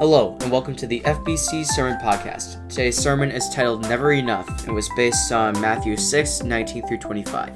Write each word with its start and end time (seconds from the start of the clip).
Hello, 0.00 0.34
and 0.40 0.50
welcome 0.50 0.74
to 0.76 0.86
the 0.86 1.00
FBC 1.00 1.66
Sermon 1.66 1.98
Podcast. 1.98 2.66
Today's 2.70 2.96
sermon 2.96 3.30
is 3.30 3.50
titled 3.50 3.82
Never 3.82 4.12
Enough 4.12 4.64
and 4.64 4.74
was 4.74 4.88
based 4.96 5.30
on 5.30 5.60
Matthew 5.60 5.94
6 5.94 6.42
19 6.42 6.88
through 6.88 6.96
25. 6.96 7.52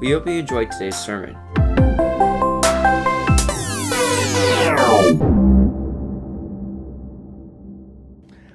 We 0.00 0.10
hope 0.10 0.26
you 0.26 0.32
enjoyed 0.32 0.72
today's 0.72 0.96
sermon. 0.96 1.36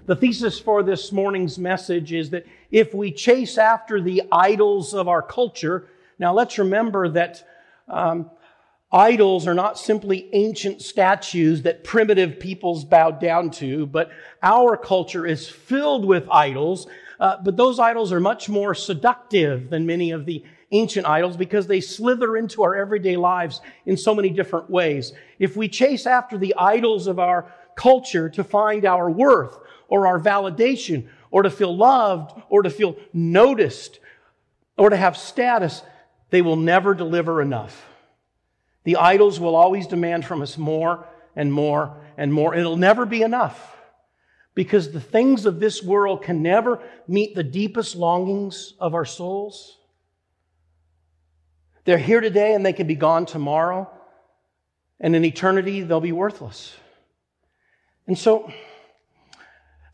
The 0.05 0.17
thesis 0.19 0.59
for 0.59 0.83
this 0.83 1.13
morning's 1.13 1.57
message 1.57 2.11
is 2.11 2.31
that 2.31 2.45
if 2.71 2.93
we 2.93 3.09
chase 3.09 3.57
after 3.57 4.01
the 4.01 4.23
idols 4.33 4.93
of 4.93 5.07
our 5.07 5.21
culture, 5.21 5.87
now 6.19 6.33
let's 6.33 6.57
remember 6.57 7.07
that 7.07 7.47
um, 7.87 8.31
Idols 8.91 9.45
are 9.45 9.53
not 9.53 9.77
simply 9.77 10.29
ancient 10.33 10.81
statues 10.81 11.61
that 11.61 11.83
primitive 11.83 12.39
peoples 12.39 12.83
bowed 12.83 13.19
down 13.19 13.51
to, 13.51 13.85
but 13.85 14.09
our 14.41 14.75
culture 14.77 15.27
is 15.27 15.47
filled 15.47 16.05
with 16.05 16.27
idols. 16.31 16.87
Uh, 17.19 17.37
but 17.43 17.55
those 17.55 17.77
idols 17.77 18.11
are 18.11 18.19
much 18.19 18.49
more 18.49 18.73
seductive 18.73 19.69
than 19.69 19.85
many 19.85 20.09
of 20.09 20.25
the 20.25 20.43
ancient 20.71 21.05
idols 21.05 21.37
because 21.37 21.67
they 21.67 21.81
slither 21.81 22.35
into 22.35 22.63
our 22.63 22.75
everyday 22.75 23.15
lives 23.15 23.61
in 23.85 23.95
so 23.95 24.15
many 24.15 24.29
different 24.29 24.69
ways. 24.71 25.13
If 25.37 25.55
we 25.55 25.67
chase 25.67 26.07
after 26.07 26.37
the 26.37 26.55
idols 26.57 27.05
of 27.05 27.19
our 27.19 27.51
culture 27.75 28.27
to 28.29 28.43
find 28.43 28.85
our 28.85 29.09
worth 29.09 29.57
or 29.87 30.07
our 30.07 30.19
validation 30.19 31.07
or 31.29 31.43
to 31.43 31.49
feel 31.51 31.75
loved 31.75 32.41
or 32.49 32.63
to 32.63 32.69
feel 32.71 32.95
noticed 33.13 33.99
or 34.77 34.89
to 34.89 34.97
have 34.97 35.15
status, 35.15 35.83
they 36.31 36.41
will 36.41 36.55
never 36.55 36.95
deliver 36.95 37.41
enough. 37.41 37.85
The 38.89 38.95
idols 38.95 39.39
will 39.39 39.55
always 39.55 39.85
demand 39.85 40.25
from 40.25 40.41
us 40.41 40.57
more 40.57 41.07
and 41.35 41.53
more 41.53 42.01
and 42.17 42.33
more. 42.33 42.55
It'll 42.55 42.75
never 42.75 43.05
be 43.05 43.21
enough 43.21 43.77
because 44.55 44.91
the 44.91 44.99
things 44.99 45.45
of 45.45 45.59
this 45.59 45.83
world 45.83 46.23
can 46.23 46.41
never 46.41 46.81
meet 47.07 47.35
the 47.35 47.43
deepest 47.43 47.95
longings 47.95 48.73
of 48.79 48.95
our 48.95 49.05
souls. 49.05 49.77
They're 51.85 51.99
here 51.99 52.19
today 52.19 52.55
and 52.55 52.65
they 52.65 52.73
can 52.73 52.87
be 52.87 52.95
gone 52.95 53.27
tomorrow, 53.27 53.87
and 54.99 55.15
in 55.15 55.23
eternity 55.23 55.81
they'll 55.81 56.01
be 56.01 56.11
worthless. 56.11 56.75
And 58.07 58.17
so, 58.17 58.51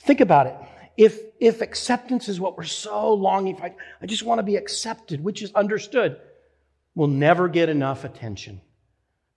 think 0.04 0.22
about 0.22 0.48
it. 0.48 0.56
If, 0.96 1.20
if 1.42 1.60
acceptance 1.60 2.30
is 2.30 2.40
what 2.40 2.56
we're 2.56 2.64
so 2.64 3.14
longing 3.14 3.58
for, 3.58 3.66
I, 3.66 4.06
just 4.06 4.24
want 4.24 4.40
to 4.40 4.44
be 4.44 4.56
accepted, 4.56 5.22
which 5.22 5.42
is 5.42 5.52
understood, 5.52 6.16
we'll 6.96 7.10
never 7.10 7.50
get 7.50 7.68
enough 7.68 8.06
attention 8.06 8.62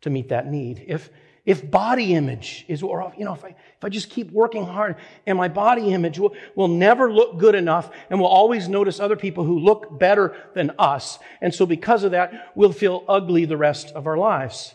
to 0.02 0.10
meet 0.10 0.28
that 0.28 0.46
need. 0.46 0.84
If, 0.86 1.10
if 1.44 1.70
body 1.70 2.14
image 2.14 2.64
is 2.68 2.82
what 2.82 3.18
you 3.18 3.24
know, 3.24 3.32
if 3.32 3.44
I, 3.44 3.48
if 3.48 3.82
I 3.82 3.88
just 3.88 4.10
keep 4.10 4.30
working 4.30 4.66
hard 4.66 4.96
and 5.26 5.38
my 5.38 5.48
body 5.48 5.92
image 5.94 6.18
will, 6.18 6.34
will 6.54 6.68
never 6.68 7.10
look 7.10 7.38
good 7.38 7.54
enough 7.54 7.90
and 8.10 8.20
we'll 8.20 8.28
always 8.28 8.68
notice 8.68 9.00
other 9.00 9.16
people 9.16 9.44
who 9.44 9.58
look 9.58 9.98
better 9.98 10.36
than 10.54 10.72
us. 10.78 11.18
And 11.40 11.54
so 11.54 11.64
because 11.64 12.04
of 12.04 12.10
that, 12.10 12.52
we'll 12.54 12.72
feel 12.72 13.04
ugly 13.08 13.44
the 13.44 13.56
rest 13.56 13.92
of 13.92 14.06
our 14.06 14.18
lives. 14.18 14.74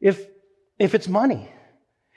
If, 0.00 0.26
if 0.78 0.94
it's 0.94 1.08
money, 1.08 1.48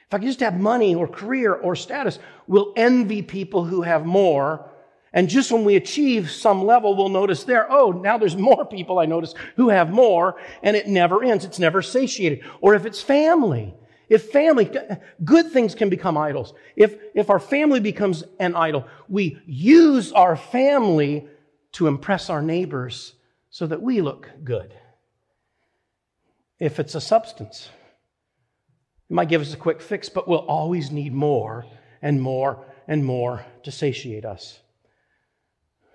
if 0.07 0.13
I 0.13 0.17
can 0.17 0.27
just 0.27 0.41
have 0.41 0.59
money 0.59 0.95
or 0.95 1.07
career 1.07 1.53
or 1.53 1.75
status, 1.75 2.19
we'll 2.45 2.73
envy 2.75 3.21
people 3.21 3.63
who 3.63 3.83
have 3.83 4.05
more 4.05 4.69
and 5.13 5.29
just 5.29 5.51
when 5.51 5.63
we 5.63 5.75
achieve 5.75 6.31
some 6.31 6.65
level, 6.65 6.95
we'll 6.95 7.09
notice 7.09 7.43
there, 7.43 7.71
oh, 7.71 7.91
now 7.91 8.17
there's 8.17 8.35
more 8.35 8.65
people 8.65 8.97
I 8.97 9.05
notice 9.05 9.35
who 9.55 9.69
have 9.69 9.91
more, 9.91 10.41
and 10.63 10.75
it 10.75 10.87
never 10.87 11.23
ends. 11.23 11.45
It's 11.45 11.59
never 11.59 11.83
satiated. 11.83 12.43
Or 12.61 12.73
if 12.73 12.87
it's 12.87 13.01
family, 13.01 13.75
if 14.09 14.31
family, 14.31 14.71
good 15.23 15.51
things 15.51 15.75
can 15.75 15.89
become 15.89 16.17
idols. 16.17 16.55
If, 16.75 16.97
if 17.13 17.29
our 17.29 17.39
family 17.39 17.79
becomes 17.79 18.23
an 18.39 18.55
idol, 18.55 18.87
we 19.07 19.39
use 19.45 20.11
our 20.11 20.35
family 20.35 21.27
to 21.73 21.85
impress 21.85 22.31
our 22.31 22.41
neighbors 22.41 23.13
so 23.51 23.67
that 23.67 23.83
we 23.83 24.01
look 24.01 24.31
good. 24.43 24.73
If 26.59 26.79
it's 26.79 26.95
a 26.95 27.01
substance, 27.01 27.69
it 29.09 29.13
might 29.13 29.29
give 29.29 29.41
us 29.41 29.53
a 29.53 29.57
quick 29.57 29.79
fix, 29.79 30.09
but 30.09 30.27
we'll 30.27 30.39
always 30.39 30.89
need 30.89 31.13
more 31.13 31.67
and 32.01 32.19
more 32.19 32.65
and 32.87 33.05
more 33.05 33.45
to 33.61 33.71
satiate 33.71 34.25
us. 34.25 34.59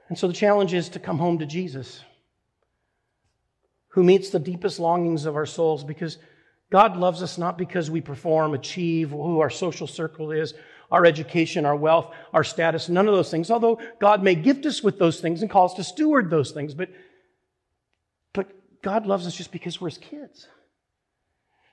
And 0.08 0.18
so 0.18 0.26
the 0.26 0.32
challenge 0.32 0.74
is 0.74 0.88
to 0.90 0.98
come 0.98 1.18
home 1.18 1.38
to 1.38 1.46
Jesus, 1.46 2.02
who 3.88 4.02
meets 4.02 4.30
the 4.30 4.38
deepest 4.38 4.80
longings 4.80 5.26
of 5.26 5.36
our 5.36 5.46
souls 5.46 5.84
because 5.84 6.18
God 6.70 6.96
loves 6.96 7.22
us 7.22 7.38
not 7.38 7.58
because 7.58 7.90
we 7.90 8.00
perform, 8.00 8.54
achieve, 8.54 9.10
who 9.10 9.40
our 9.40 9.50
social 9.50 9.86
circle 9.86 10.32
is, 10.32 10.54
our 10.90 11.04
education, 11.04 11.66
our 11.66 11.76
wealth, 11.76 12.14
our 12.32 12.44
status, 12.44 12.88
none 12.88 13.08
of 13.08 13.14
those 13.14 13.30
things. 13.30 13.50
Although 13.50 13.80
God 14.00 14.22
may 14.22 14.34
gift 14.34 14.64
us 14.66 14.82
with 14.82 14.98
those 14.98 15.20
things 15.20 15.42
and 15.42 15.50
call 15.50 15.66
us 15.66 15.74
to 15.74 15.84
steward 15.84 16.30
those 16.30 16.50
things, 16.50 16.74
but, 16.74 16.90
but 18.32 18.50
God 18.82 19.06
loves 19.06 19.26
us 19.26 19.36
just 19.36 19.52
because 19.52 19.80
we're 19.80 19.90
his 19.90 19.98
kids. 19.98 20.48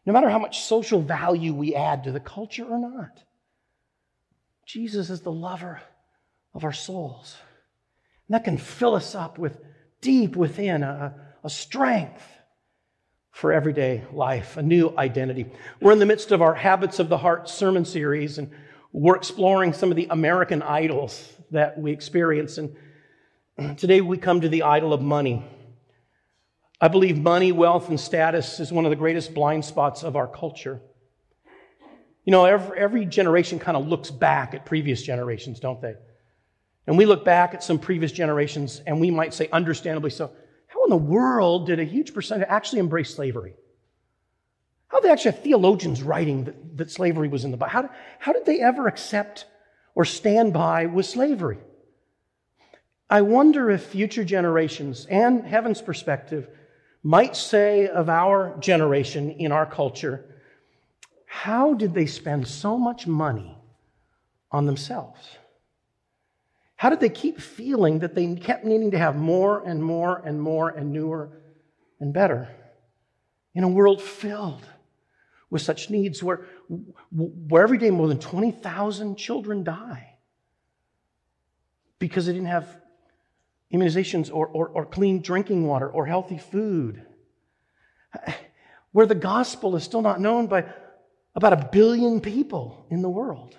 No 0.05 0.13
matter 0.13 0.29
how 0.29 0.39
much 0.39 0.61
social 0.61 1.01
value 1.01 1.53
we 1.53 1.75
add 1.75 2.03
to 2.03 2.11
the 2.11 2.19
culture 2.19 2.65
or 2.65 2.77
not, 2.77 3.23
Jesus 4.65 5.09
is 5.09 5.21
the 5.21 5.31
lover 5.31 5.81
of 6.53 6.63
our 6.63 6.73
souls. 6.73 7.37
And 8.27 8.35
that 8.35 8.43
can 8.43 8.57
fill 8.57 8.95
us 8.95 9.15
up 9.15 9.37
with 9.37 9.59
deep 10.01 10.35
within 10.35 10.83
a, 10.83 11.13
a 11.43 11.49
strength 11.49 12.23
for 13.31 13.51
everyday 13.51 14.03
life, 14.13 14.57
a 14.57 14.63
new 14.63 14.93
identity. 14.97 15.45
We're 15.81 15.91
in 15.91 15.99
the 15.99 16.05
midst 16.05 16.31
of 16.31 16.41
our 16.41 16.55
Habits 16.55 16.99
of 16.99 17.09
the 17.09 17.17
Heart 17.17 17.49
sermon 17.49 17.83
series, 17.83 18.37
and 18.37 18.49
we're 18.93 19.17
exploring 19.17 19.73
some 19.73 19.91
of 19.91 19.97
the 19.97 20.07
American 20.09 20.61
idols 20.61 21.33
that 21.51 21.77
we 21.77 21.91
experience. 21.91 22.57
And 22.57 22.75
today 23.77 24.01
we 24.01 24.17
come 24.17 24.41
to 24.41 24.49
the 24.49 24.63
idol 24.63 24.93
of 24.93 25.01
money. 25.01 25.45
I 26.79 26.87
believe 26.87 27.17
money, 27.17 27.51
wealth, 27.51 27.89
and 27.89 27.99
status 27.99 28.59
is 28.59 28.71
one 28.71 28.85
of 28.85 28.89
the 28.89 28.95
greatest 28.95 29.33
blind 29.33 29.65
spots 29.65 30.03
of 30.03 30.15
our 30.15 30.27
culture. 30.27 30.81
You 32.23 32.31
know, 32.31 32.45
every, 32.45 32.79
every 32.79 33.05
generation 33.05 33.59
kind 33.59 33.77
of 33.77 33.87
looks 33.87 34.11
back 34.11 34.53
at 34.53 34.65
previous 34.65 35.01
generations, 35.01 35.59
don't 35.59 35.81
they? 35.81 35.95
And 36.87 36.97
we 36.97 37.05
look 37.05 37.25
back 37.25 37.53
at 37.53 37.63
some 37.63 37.79
previous 37.79 38.11
generations 38.11 38.81
and 38.85 38.99
we 38.99 39.09
might 39.09 39.33
say, 39.33 39.49
understandably 39.51 40.11
so, 40.11 40.31
how 40.67 40.83
in 40.83 40.89
the 40.89 40.97
world 40.97 41.67
did 41.67 41.79
a 41.79 41.83
huge 41.83 42.13
percentage 42.13 42.47
actually 42.49 42.79
embrace 42.79 43.13
slavery? 43.15 43.55
How 44.87 44.99
did 44.99 45.07
they 45.07 45.11
actually 45.11 45.31
have 45.31 45.43
theologians 45.43 46.03
writing 46.03 46.43
that, 46.45 46.77
that 46.77 46.91
slavery 46.91 47.27
was 47.27 47.43
in 47.43 47.51
the 47.51 47.57
Bible? 47.57 47.71
How, 47.71 47.89
how 48.19 48.33
did 48.33 48.45
they 48.45 48.61
ever 48.61 48.87
accept 48.87 49.45
or 49.95 50.05
stand 50.05 50.53
by 50.53 50.85
with 50.85 51.05
slavery? 51.05 51.57
I 53.09 53.21
wonder 53.21 53.69
if 53.69 53.83
future 53.83 54.23
generations 54.23 55.05
and 55.07 55.45
heaven's 55.45 55.81
perspective 55.81 56.47
might 57.03 57.35
say 57.35 57.87
of 57.87 58.09
our 58.09 58.57
generation 58.59 59.31
in 59.31 59.51
our 59.51 59.65
culture, 59.65 60.25
how 61.25 61.73
did 61.73 61.93
they 61.93 62.07
spend 62.07 62.47
so 62.47 62.77
much 62.77 63.05
money 63.05 63.57
on 64.51 64.65
themselves? 64.65 65.19
How 66.75 66.89
did 66.89 66.99
they 66.99 67.09
keep 67.09 67.39
feeling 67.39 67.99
that 67.99 68.15
they 68.15 68.35
kept 68.35 68.65
needing 68.65 68.91
to 68.91 68.97
have 68.97 69.15
more 69.15 69.65
and 69.65 69.83
more 69.83 70.17
and 70.17 70.41
more 70.41 70.69
and 70.69 70.91
newer 70.91 71.41
and 71.99 72.13
better 72.13 72.49
in 73.53 73.63
a 73.63 73.69
world 73.69 74.01
filled 74.01 74.65
with 75.49 75.61
such 75.61 75.89
needs 75.89 76.21
where, 76.21 76.45
where 77.11 77.63
every 77.63 77.77
day 77.77 77.89
more 77.89 78.07
than 78.07 78.19
20,000 78.19 79.15
children 79.15 79.63
die 79.63 80.17
because 81.97 82.25
they 82.25 82.33
didn't 82.33 82.49
have 82.49 82.67
immunizations 83.73 84.29
or, 84.33 84.47
or, 84.47 84.67
or 84.67 84.85
clean 84.85 85.21
drinking 85.21 85.65
water 85.65 85.89
or 85.89 86.05
healthy 86.05 86.37
food? 86.37 87.05
Where 88.91 89.05
the 89.05 89.15
gospel 89.15 89.75
is 89.75 89.83
still 89.83 90.01
not 90.01 90.19
known 90.19 90.47
by 90.47 90.65
about 91.35 91.53
a 91.53 91.69
billion 91.71 92.21
people 92.21 92.85
in 92.89 93.01
the 93.01 93.09
world. 93.09 93.55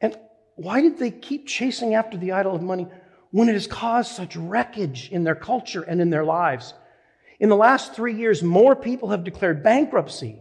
And 0.00 0.18
why 0.56 0.80
did 0.80 0.98
they 0.98 1.10
keep 1.10 1.46
chasing 1.46 1.94
after 1.94 2.16
the 2.16 2.32
idol 2.32 2.54
of 2.54 2.62
money 2.62 2.86
when 3.30 3.48
it 3.48 3.54
has 3.54 3.66
caused 3.66 4.12
such 4.12 4.36
wreckage 4.36 5.10
in 5.10 5.24
their 5.24 5.34
culture 5.34 5.82
and 5.82 6.00
in 6.00 6.10
their 6.10 6.24
lives? 6.24 6.74
In 7.40 7.48
the 7.48 7.56
last 7.56 7.94
three 7.94 8.14
years, 8.14 8.42
more 8.42 8.76
people 8.76 9.10
have 9.10 9.24
declared 9.24 9.62
bankruptcy 9.62 10.38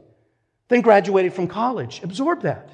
than 0.67 0.81
graduated 0.81 1.33
from 1.33 1.47
college. 1.47 2.01
Absorb 2.03 2.43
that. 2.43 2.69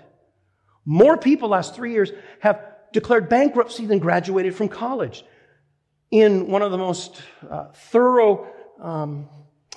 More 0.85 1.17
people 1.17 1.49
last 1.49 1.75
three 1.75 1.93
years 1.93 2.11
have 2.39 2.61
declared 2.91 3.29
bankruptcy 3.29 3.85
than 3.85 3.99
graduated 3.99 4.55
from 4.55 4.67
college. 4.67 5.23
In 6.11 6.47
one 6.47 6.61
of 6.61 6.71
the 6.71 6.77
most 6.77 7.21
uh, 7.49 7.67
thorough 7.73 8.47
um, 8.81 9.29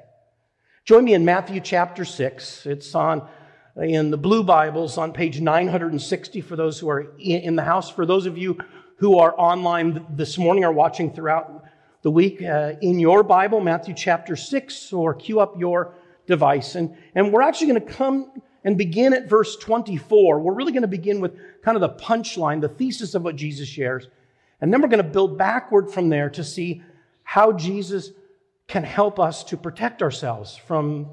Join 0.84 1.04
me 1.04 1.14
in 1.14 1.24
Matthew 1.24 1.60
chapter 1.60 2.04
6. 2.04 2.66
It's 2.66 2.94
on 2.96 3.28
in 3.76 4.10
the 4.10 4.16
blue 4.16 4.42
Bibles 4.42 4.98
on 4.98 5.12
page 5.12 5.40
960 5.40 6.40
for 6.40 6.56
those 6.56 6.78
who 6.78 6.88
are 6.88 7.14
in 7.18 7.54
the 7.54 7.62
house. 7.62 7.90
For 7.90 8.06
those 8.06 8.26
of 8.26 8.36
you 8.36 8.58
who 8.96 9.18
are 9.18 9.34
online 9.38 10.04
this 10.10 10.36
morning 10.36 10.64
or 10.64 10.72
watching 10.72 11.12
throughout 11.12 11.64
the 12.04 12.10
week, 12.10 12.42
uh, 12.42 12.74
in 12.82 12.98
your 12.98 13.22
Bible, 13.22 13.60
Matthew 13.60 13.94
chapter 13.94 14.36
6, 14.36 14.92
or 14.92 15.14
cue 15.14 15.40
up 15.40 15.58
your 15.58 15.94
device. 16.26 16.74
And, 16.74 16.94
and 17.14 17.32
we're 17.32 17.40
actually 17.40 17.68
going 17.68 17.80
to 17.80 17.92
come 17.92 18.42
and 18.62 18.76
begin 18.76 19.14
at 19.14 19.26
verse 19.26 19.56
24. 19.56 20.38
We're 20.38 20.52
really 20.52 20.72
going 20.72 20.82
to 20.82 20.88
begin 20.88 21.18
with 21.18 21.34
kind 21.62 21.76
of 21.76 21.80
the 21.80 22.04
punchline, 22.04 22.60
the 22.60 22.68
thesis 22.68 23.14
of 23.14 23.22
what 23.22 23.36
Jesus 23.36 23.66
shares. 23.66 24.08
And 24.60 24.70
then 24.70 24.82
we're 24.82 24.88
going 24.88 25.02
to 25.02 25.08
build 25.08 25.38
backward 25.38 25.90
from 25.90 26.10
there 26.10 26.28
to 26.28 26.44
see 26.44 26.82
how 27.22 27.52
Jesus 27.52 28.10
can 28.68 28.84
help 28.84 29.18
us 29.18 29.42
to 29.44 29.56
protect 29.56 30.02
ourselves 30.02 30.54
from 30.54 31.08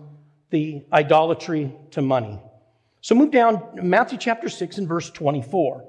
the 0.50 0.84
idolatry 0.92 1.74
to 1.92 2.02
money. 2.02 2.38
So 3.00 3.16
move 3.16 3.32
down, 3.32 3.64
Matthew 3.76 4.18
chapter 4.18 4.50
6 4.50 4.78
and 4.78 4.90
verse 4.90 5.10
24. 5.10 5.86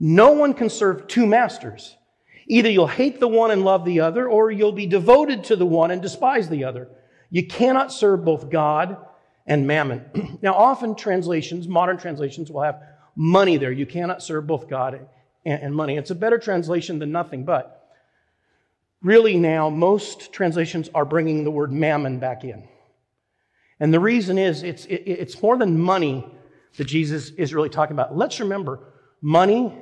No 0.00 0.32
one 0.32 0.52
can 0.52 0.68
serve 0.68 1.06
two 1.06 1.26
masters. 1.26 1.96
Either 2.48 2.70
you'll 2.70 2.86
hate 2.86 3.18
the 3.18 3.28
one 3.28 3.50
and 3.50 3.64
love 3.64 3.84
the 3.84 4.00
other, 4.00 4.28
or 4.28 4.50
you'll 4.50 4.72
be 4.72 4.86
devoted 4.86 5.44
to 5.44 5.56
the 5.56 5.66
one 5.66 5.90
and 5.90 6.00
despise 6.00 6.48
the 6.48 6.64
other. 6.64 6.88
You 7.30 7.46
cannot 7.46 7.92
serve 7.92 8.24
both 8.24 8.50
God 8.50 8.96
and 9.46 9.66
mammon. 9.66 10.38
now, 10.42 10.54
often 10.54 10.94
translations, 10.94 11.66
modern 11.66 11.98
translations, 11.98 12.50
will 12.50 12.62
have 12.62 12.80
money 13.16 13.56
there. 13.56 13.72
You 13.72 13.86
cannot 13.86 14.22
serve 14.22 14.46
both 14.46 14.68
God 14.68 15.08
and 15.44 15.74
money. 15.74 15.96
It's 15.96 16.10
a 16.10 16.14
better 16.14 16.38
translation 16.38 16.98
than 16.98 17.12
nothing, 17.12 17.44
but 17.44 17.88
really 19.02 19.36
now, 19.36 19.70
most 19.70 20.32
translations 20.32 20.90
are 20.94 21.04
bringing 21.04 21.44
the 21.44 21.50
word 21.50 21.72
mammon 21.72 22.18
back 22.18 22.44
in. 22.44 22.68
And 23.78 23.92
the 23.92 24.00
reason 24.00 24.38
is 24.38 24.62
it's, 24.62 24.86
it, 24.86 25.02
it's 25.06 25.40
more 25.42 25.56
than 25.56 25.78
money 25.78 26.26
that 26.76 26.84
Jesus 26.84 27.30
is 27.30 27.54
really 27.54 27.68
talking 27.68 27.94
about. 27.94 28.16
Let's 28.16 28.40
remember 28.40 28.80
money, 29.20 29.72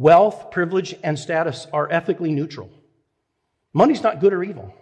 wealth, 0.00 0.50
privilege, 0.50 0.94
and 1.02 1.18
status 1.18 1.66
are 1.74 1.92
ethically 1.92 2.32
neutral. 2.32 2.70
Money's 3.74 4.02
not 4.02 4.18
good 4.18 4.32
or 4.32 4.42
evil. 4.42 4.74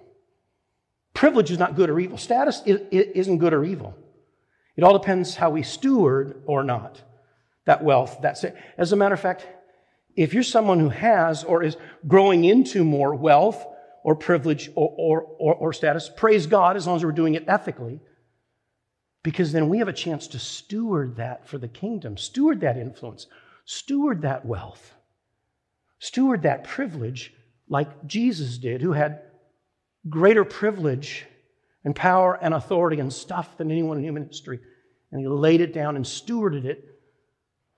Privilege 1.12 1.50
is 1.50 1.58
not 1.58 1.74
good 1.74 1.90
or 1.90 1.98
evil. 1.98 2.16
Status 2.16 2.62
isn't 2.64 3.38
good 3.38 3.52
or 3.52 3.64
evil. 3.64 3.96
It 4.76 4.84
all 4.84 4.96
depends 4.96 5.34
how 5.34 5.50
we 5.50 5.64
steward 5.64 6.42
or 6.46 6.62
not 6.62 7.02
that 7.64 7.82
wealth. 7.82 8.18
That's 8.22 8.44
it. 8.44 8.56
As 8.78 8.92
a 8.92 8.96
matter 8.96 9.14
of 9.14 9.20
fact, 9.20 9.44
if 10.14 10.32
you're 10.32 10.44
someone 10.44 10.78
who 10.78 10.90
has 10.90 11.42
or 11.42 11.64
is 11.64 11.76
growing 12.06 12.44
into 12.44 12.84
more 12.84 13.12
wealth 13.12 13.66
or 14.04 14.14
privilege 14.14 14.70
or, 14.76 14.94
or, 14.96 15.22
or, 15.40 15.54
or 15.56 15.72
status, 15.72 16.08
praise 16.08 16.46
God 16.46 16.76
as 16.76 16.86
long 16.86 16.94
as 16.94 17.04
we're 17.04 17.10
doing 17.10 17.34
it 17.34 17.44
ethically, 17.48 18.00
because 19.24 19.50
then 19.50 19.68
we 19.68 19.78
have 19.78 19.88
a 19.88 19.92
chance 19.92 20.28
to 20.28 20.38
steward 20.38 21.16
that 21.16 21.48
for 21.48 21.58
the 21.58 21.66
kingdom, 21.66 22.16
steward 22.16 22.60
that 22.60 22.76
influence, 22.76 23.26
steward 23.64 24.22
that 24.22 24.46
wealth, 24.46 24.94
steward 25.98 26.42
that 26.42 26.64
privilege 26.64 27.32
like 27.68 28.06
Jesus 28.06 28.58
did, 28.58 28.80
who 28.80 28.92
had 28.92 29.22
greater 30.08 30.44
privilege 30.44 31.26
and 31.84 31.94
power 31.94 32.38
and 32.40 32.54
authority 32.54 33.00
and 33.00 33.12
stuff 33.12 33.56
than 33.56 33.70
anyone 33.70 33.98
in 33.98 34.04
human 34.04 34.26
history. 34.26 34.60
And 35.10 35.20
he 35.20 35.26
laid 35.26 35.60
it 35.60 35.72
down 35.72 35.96
and 35.96 36.04
stewarded 36.04 36.64
it 36.64 36.84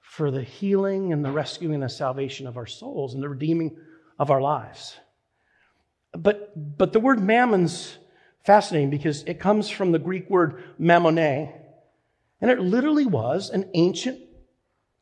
for 0.00 0.30
the 0.30 0.42
healing 0.42 1.12
and 1.12 1.24
the 1.24 1.30
rescuing 1.30 1.74
and 1.74 1.82
the 1.82 1.88
salvation 1.88 2.46
of 2.46 2.56
our 2.56 2.66
souls 2.66 3.14
and 3.14 3.22
the 3.22 3.28
redeeming 3.28 3.76
of 4.18 4.30
our 4.30 4.40
lives. 4.40 4.96
But, 6.12 6.52
but 6.76 6.92
the 6.92 7.00
word 7.00 7.20
mammon's 7.20 7.96
fascinating 8.44 8.90
because 8.90 9.22
it 9.24 9.38
comes 9.38 9.70
from 9.70 9.92
the 9.92 9.98
Greek 9.98 10.28
word 10.28 10.64
mammone, 10.80 11.52
and 12.40 12.50
it 12.50 12.58
literally 12.58 13.06
was 13.06 13.50
an 13.50 13.70
ancient 13.74 14.18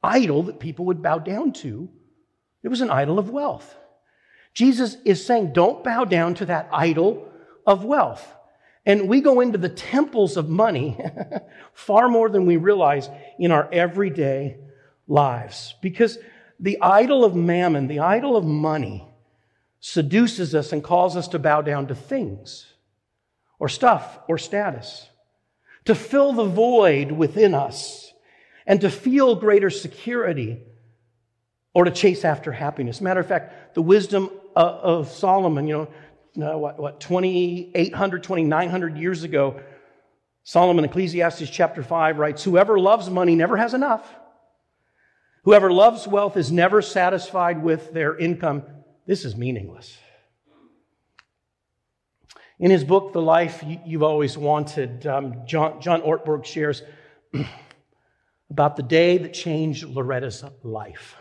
idol 0.03 0.43
that 0.45 0.61
people 0.61 0.87
would 0.87 1.03
bow 1.03 1.19
down 1.19 1.53
to. 1.53 1.89
It 2.69 2.71
was 2.71 2.83
an 2.83 2.91
idol 2.91 3.19
of 3.19 3.31
wealth. 3.31 3.75
Jesus 4.53 4.99
is 5.07 5.25
saying, 5.25 5.55
don't 5.55 5.83
bow 5.83 6.05
down 6.05 6.35
to 6.35 6.45
that 6.45 6.69
idol 6.71 7.27
of 7.67 7.83
wealth. 7.83 8.31
And 8.85 9.09
we 9.09 9.23
go 9.23 9.41
into 9.41 9.57
the 9.57 9.71
temples 9.71 10.37
of 10.37 10.51
money 10.51 11.01
far 11.73 12.11
more 12.11 12.29
than 12.29 12.45
we 12.45 12.59
realize 12.59 13.09
in 13.39 13.53
our 13.53 13.73
everyday 13.73 14.59
lives. 15.07 15.77
Because 15.81 16.19
the 16.61 16.79
idol 16.83 17.25
of 17.25 17.35
mammon, 17.35 17.87
the 17.87 18.01
idol 18.01 18.37
of 18.37 18.45
money, 18.45 19.09
seduces 19.81 20.55
us 20.55 20.71
and 20.71 20.85
calls 20.85 21.17
us 21.17 21.29
to 21.29 21.39
bow 21.39 21.63
down 21.63 21.87
to 21.87 21.95
things 21.95 22.67
or 23.59 23.71
stuff 23.71 24.19
or 24.29 24.37
status, 24.37 25.09
to 25.87 25.95
fill 25.95 26.35
the 26.35 26.45
void 26.45 27.13
within 27.13 27.55
us 27.55 28.13
and 28.67 28.83
to 28.83 28.91
feel 28.91 29.37
greater 29.37 29.71
security 29.71 30.61
or 31.75 31.85
to 31.85 31.91
chase 31.91 32.25
after 32.25 32.53
happiness. 32.53 33.01
Matter 33.01 33.21
of 33.21 33.27
fact, 33.27 33.75
the 33.75 33.83
wisdom 33.83 34.31
of 34.57 35.09
Solomon, 35.09 35.67
you 35.67 35.89
know, 36.37 36.53
uh, 36.55 36.57
what, 36.57 36.79
what 36.79 37.01
2,800, 37.01 38.23
2,900 38.23 38.97
years 38.97 39.25
ago, 39.25 39.61
Solomon, 40.45 40.85
Ecclesiastes 40.85 41.51
chapter 41.51 41.83
5 41.83 42.19
writes, 42.19 42.43
Whoever 42.43 42.79
loves 42.79 43.11
money 43.11 43.35
never 43.35 43.57
has 43.57 43.75
enough. 43.75 44.09
Whoever 45.45 45.73
loves 45.73 46.07
wealth 46.07 46.37
is 46.37 46.51
never 46.51 46.83
satisfied 46.83 47.63
with 47.63 47.93
their 47.93 48.17
income. 48.17 48.63
This 49.07 49.25
is 49.25 49.37
meaningless. 49.37 49.97
In 52.59 52.71
his 52.71 52.83
book, 52.83 53.13
The 53.13 53.23
Life 53.23 53.65
You've 53.85 54.03
Always 54.03 54.37
Wanted, 54.37 55.07
um, 55.07 55.47
John, 55.47 55.81
John 55.81 56.03
Ortberg 56.03 56.45
shares 56.45 56.83
about 58.51 58.77
the 58.77 58.83
day 58.83 59.19
that 59.19 59.33
changed 59.33 59.85
Loretta's 59.85 60.45
life. 60.63 61.17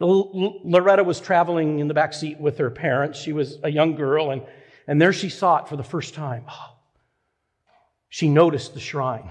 Loretta 0.00 1.04
was 1.04 1.20
traveling 1.20 1.78
in 1.78 1.88
the 1.88 1.94
back 1.94 2.12
seat 2.12 2.40
with 2.40 2.58
her 2.58 2.70
parents. 2.70 3.20
She 3.20 3.32
was 3.32 3.58
a 3.62 3.70
young 3.70 3.94
girl, 3.94 4.30
and, 4.30 4.42
and 4.86 5.00
there 5.00 5.12
she 5.12 5.28
saw 5.28 5.58
it 5.58 5.68
for 5.68 5.76
the 5.76 5.84
first 5.84 6.14
time. 6.14 6.44
She 8.08 8.28
noticed 8.28 8.74
the 8.74 8.80
shrine 8.80 9.30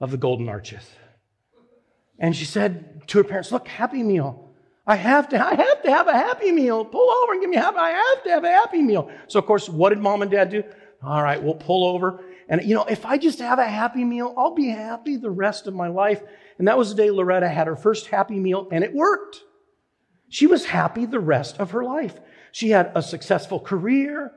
of 0.00 0.10
the 0.10 0.16
Golden 0.16 0.48
Arches. 0.48 0.88
And 2.18 2.34
she 2.34 2.44
said 2.44 3.06
to 3.08 3.18
her 3.18 3.24
parents, 3.24 3.52
Look, 3.52 3.68
Happy 3.68 4.02
Meal. 4.02 4.44
I 4.86 4.96
have 4.96 5.28
to, 5.28 5.46
I 5.46 5.54
have 5.54 5.82
to 5.82 5.90
have 5.90 6.08
a 6.08 6.12
Happy 6.12 6.50
Meal. 6.50 6.84
Pull 6.84 7.10
over 7.10 7.32
and 7.34 7.40
give 7.42 7.50
me 7.50 7.56
a 7.56 7.60
happy, 7.60 7.76
I 7.78 7.90
have 7.90 8.24
to 8.24 8.30
have 8.30 8.44
a 8.44 8.48
Happy 8.48 8.82
Meal. 8.82 9.10
So, 9.28 9.38
of 9.38 9.46
course, 9.46 9.68
what 9.68 9.90
did 9.90 9.98
mom 9.98 10.22
and 10.22 10.30
dad 10.30 10.50
do? 10.50 10.64
All 11.02 11.22
right, 11.22 11.40
we'll 11.40 11.54
pull 11.54 11.84
over. 11.86 12.24
And, 12.48 12.62
you 12.64 12.74
know, 12.74 12.84
if 12.84 13.04
I 13.04 13.18
just 13.18 13.38
have 13.40 13.58
a 13.58 13.68
Happy 13.68 14.04
Meal, 14.04 14.34
I'll 14.36 14.54
be 14.54 14.68
happy 14.68 15.16
the 15.16 15.30
rest 15.30 15.66
of 15.66 15.74
my 15.74 15.88
life. 15.88 16.22
And 16.58 16.66
that 16.66 16.78
was 16.78 16.90
the 16.90 17.02
day 17.02 17.10
Loretta 17.10 17.48
had 17.48 17.66
her 17.66 17.76
first 17.76 18.06
Happy 18.06 18.40
Meal, 18.40 18.66
and 18.72 18.82
it 18.82 18.94
worked. 18.94 19.44
She 20.28 20.46
was 20.46 20.66
happy 20.66 21.06
the 21.06 21.20
rest 21.20 21.58
of 21.58 21.70
her 21.70 21.82
life. 21.82 22.18
She 22.52 22.70
had 22.70 22.92
a 22.94 23.02
successful 23.02 23.60
career, 23.60 24.32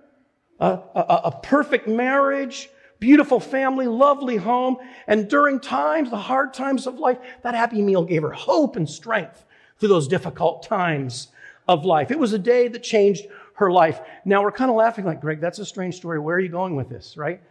a, 0.59 0.79
a, 0.95 1.21
a 1.25 1.39
perfect 1.41 1.87
marriage, 1.87 2.69
beautiful 2.99 3.39
family, 3.39 3.87
lovely 3.87 4.37
home. 4.37 4.77
And 5.07 5.27
during 5.29 5.59
times, 5.59 6.09
the 6.09 6.17
hard 6.17 6.53
times 6.53 6.87
of 6.87 6.99
life, 6.99 7.17
that 7.41 7.55
happy 7.55 7.81
meal 7.81 8.03
gave 8.03 8.21
her 8.21 8.31
hope 8.31 8.75
and 8.75 8.89
strength 8.89 9.45
through 9.79 9.89
those 9.89 10.07
difficult 10.07 10.63
times 10.63 11.29
of 11.67 11.83
life. 11.85 12.11
It 12.11 12.19
was 12.19 12.33
a 12.33 12.39
day 12.39 12.67
that 12.67 12.83
changed 12.83 13.25
her 13.55 13.71
life. 13.71 13.99
Now 14.25 14.43
we're 14.43 14.51
kind 14.51 14.69
of 14.69 14.77
laughing 14.77 15.05
like, 15.05 15.19
Greg, 15.19 15.41
that's 15.41 15.59
a 15.59 15.65
strange 15.65 15.95
story. 15.95 16.19
Where 16.19 16.35
are 16.35 16.39
you 16.39 16.49
going 16.49 16.75
with 16.75 16.89
this, 16.89 17.17
right? 17.17 17.41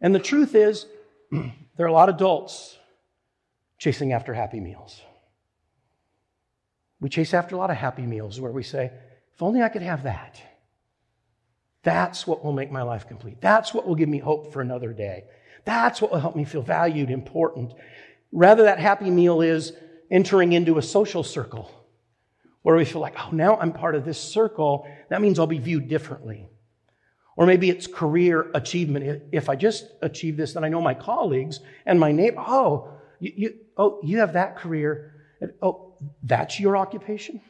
And 0.00 0.14
the 0.14 0.20
truth 0.20 0.54
is, 0.54 0.86
there 1.30 1.86
are 1.86 1.86
a 1.86 1.92
lot 1.92 2.08
of 2.08 2.14
adults 2.16 2.78
chasing 3.78 4.12
after 4.12 4.32
happy 4.32 4.60
meals. 4.60 5.00
We 7.00 7.08
chase 7.08 7.34
after 7.34 7.54
a 7.54 7.58
lot 7.58 7.70
of 7.70 7.76
happy 7.76 8.02
meals 8.02 8.40
where 8.40 8.52
we 8.52 8.62
say, 8.62 8.92
if 9.34 9.42
only 9.42 9.62
I 9.62 9.68
could 9.68 9.82
have 9.82 10.02
that. 10.02 10.40
That's 11.82 12.26
what 12.26 12.44
will 12.44 12.52
make 12.52 12.70
my 12.70 12.82
life 12.82 13.08
complete. 13.08 13.40
That's 13.40 13.72
what 13.72 13.86
will 13.86 13.94
give 13.94 14.08
me 14.08 14.18
hope 14.18 14.52
for 14.52 14.60
another 14.60 14.92
day. 14.92 15.24
That's 15.64 16.02
what 16.02 16.10
will 16.10 16.20
help 16.20 16.36
me 16.36 16.44
feel 16.44 16.62
valued, 16.62 17.10
important. 17.10 17.72
Rather, 18.32 18.64
that 18.64 18.78
happy 18.78 19.10
meal 19.10 19.40
is 19.40 19.72
entering 20.10 20.52
into 20.52 20.78
a 20.78 20.82
social 20.82 21.22
circle 21.22 21.70
where 22.62 22.76
we 22.76 22.84
feel 22.84 23.00
like, 23.00 23.14
oh, 23.18 23.30
now 23.32 23.56
I'm 23.56 23.72
part 23.72 23.94
of 23.94 24.04
this 24.04 24.20
circle. 24.20 24.86
That 25.08 25.22
means 25.22 25.38
I'll 25.38 25.46
be 25.46 25.58
viewed 25.58 25.88
differently. 25.88 26.48
Or 27.36 27.46
maybe 27.46 27.70
it's 27.70 27.86
career 27.86 28.50
achievement. 28.54 29.22
If 29.32 29.48
I 29.48 29.56
just 29.56 29.86
achieve 30.02 30.36
this, 30.36 30.52
then 30.52 30.64
I 30.64 30.68
know 30.68 30.82
my 30.82 30.92
colleagues 30.92 31.60
and 31.86 31.98
my 31.98 32.12
neighbor. 32.12 32.44
Oh, 32.46 32.92
you, 33.18 33.32
you, 33.34 33.54
oh, 33.78 34.00
you 34.02 34.18
have 34.18 34.34
that 34.34 34.58
career. 34.58 35.14
Oh, 35.62 35.89
that's 36.22 36.58
your 36.60 36.76
occupation? 36.76 37.40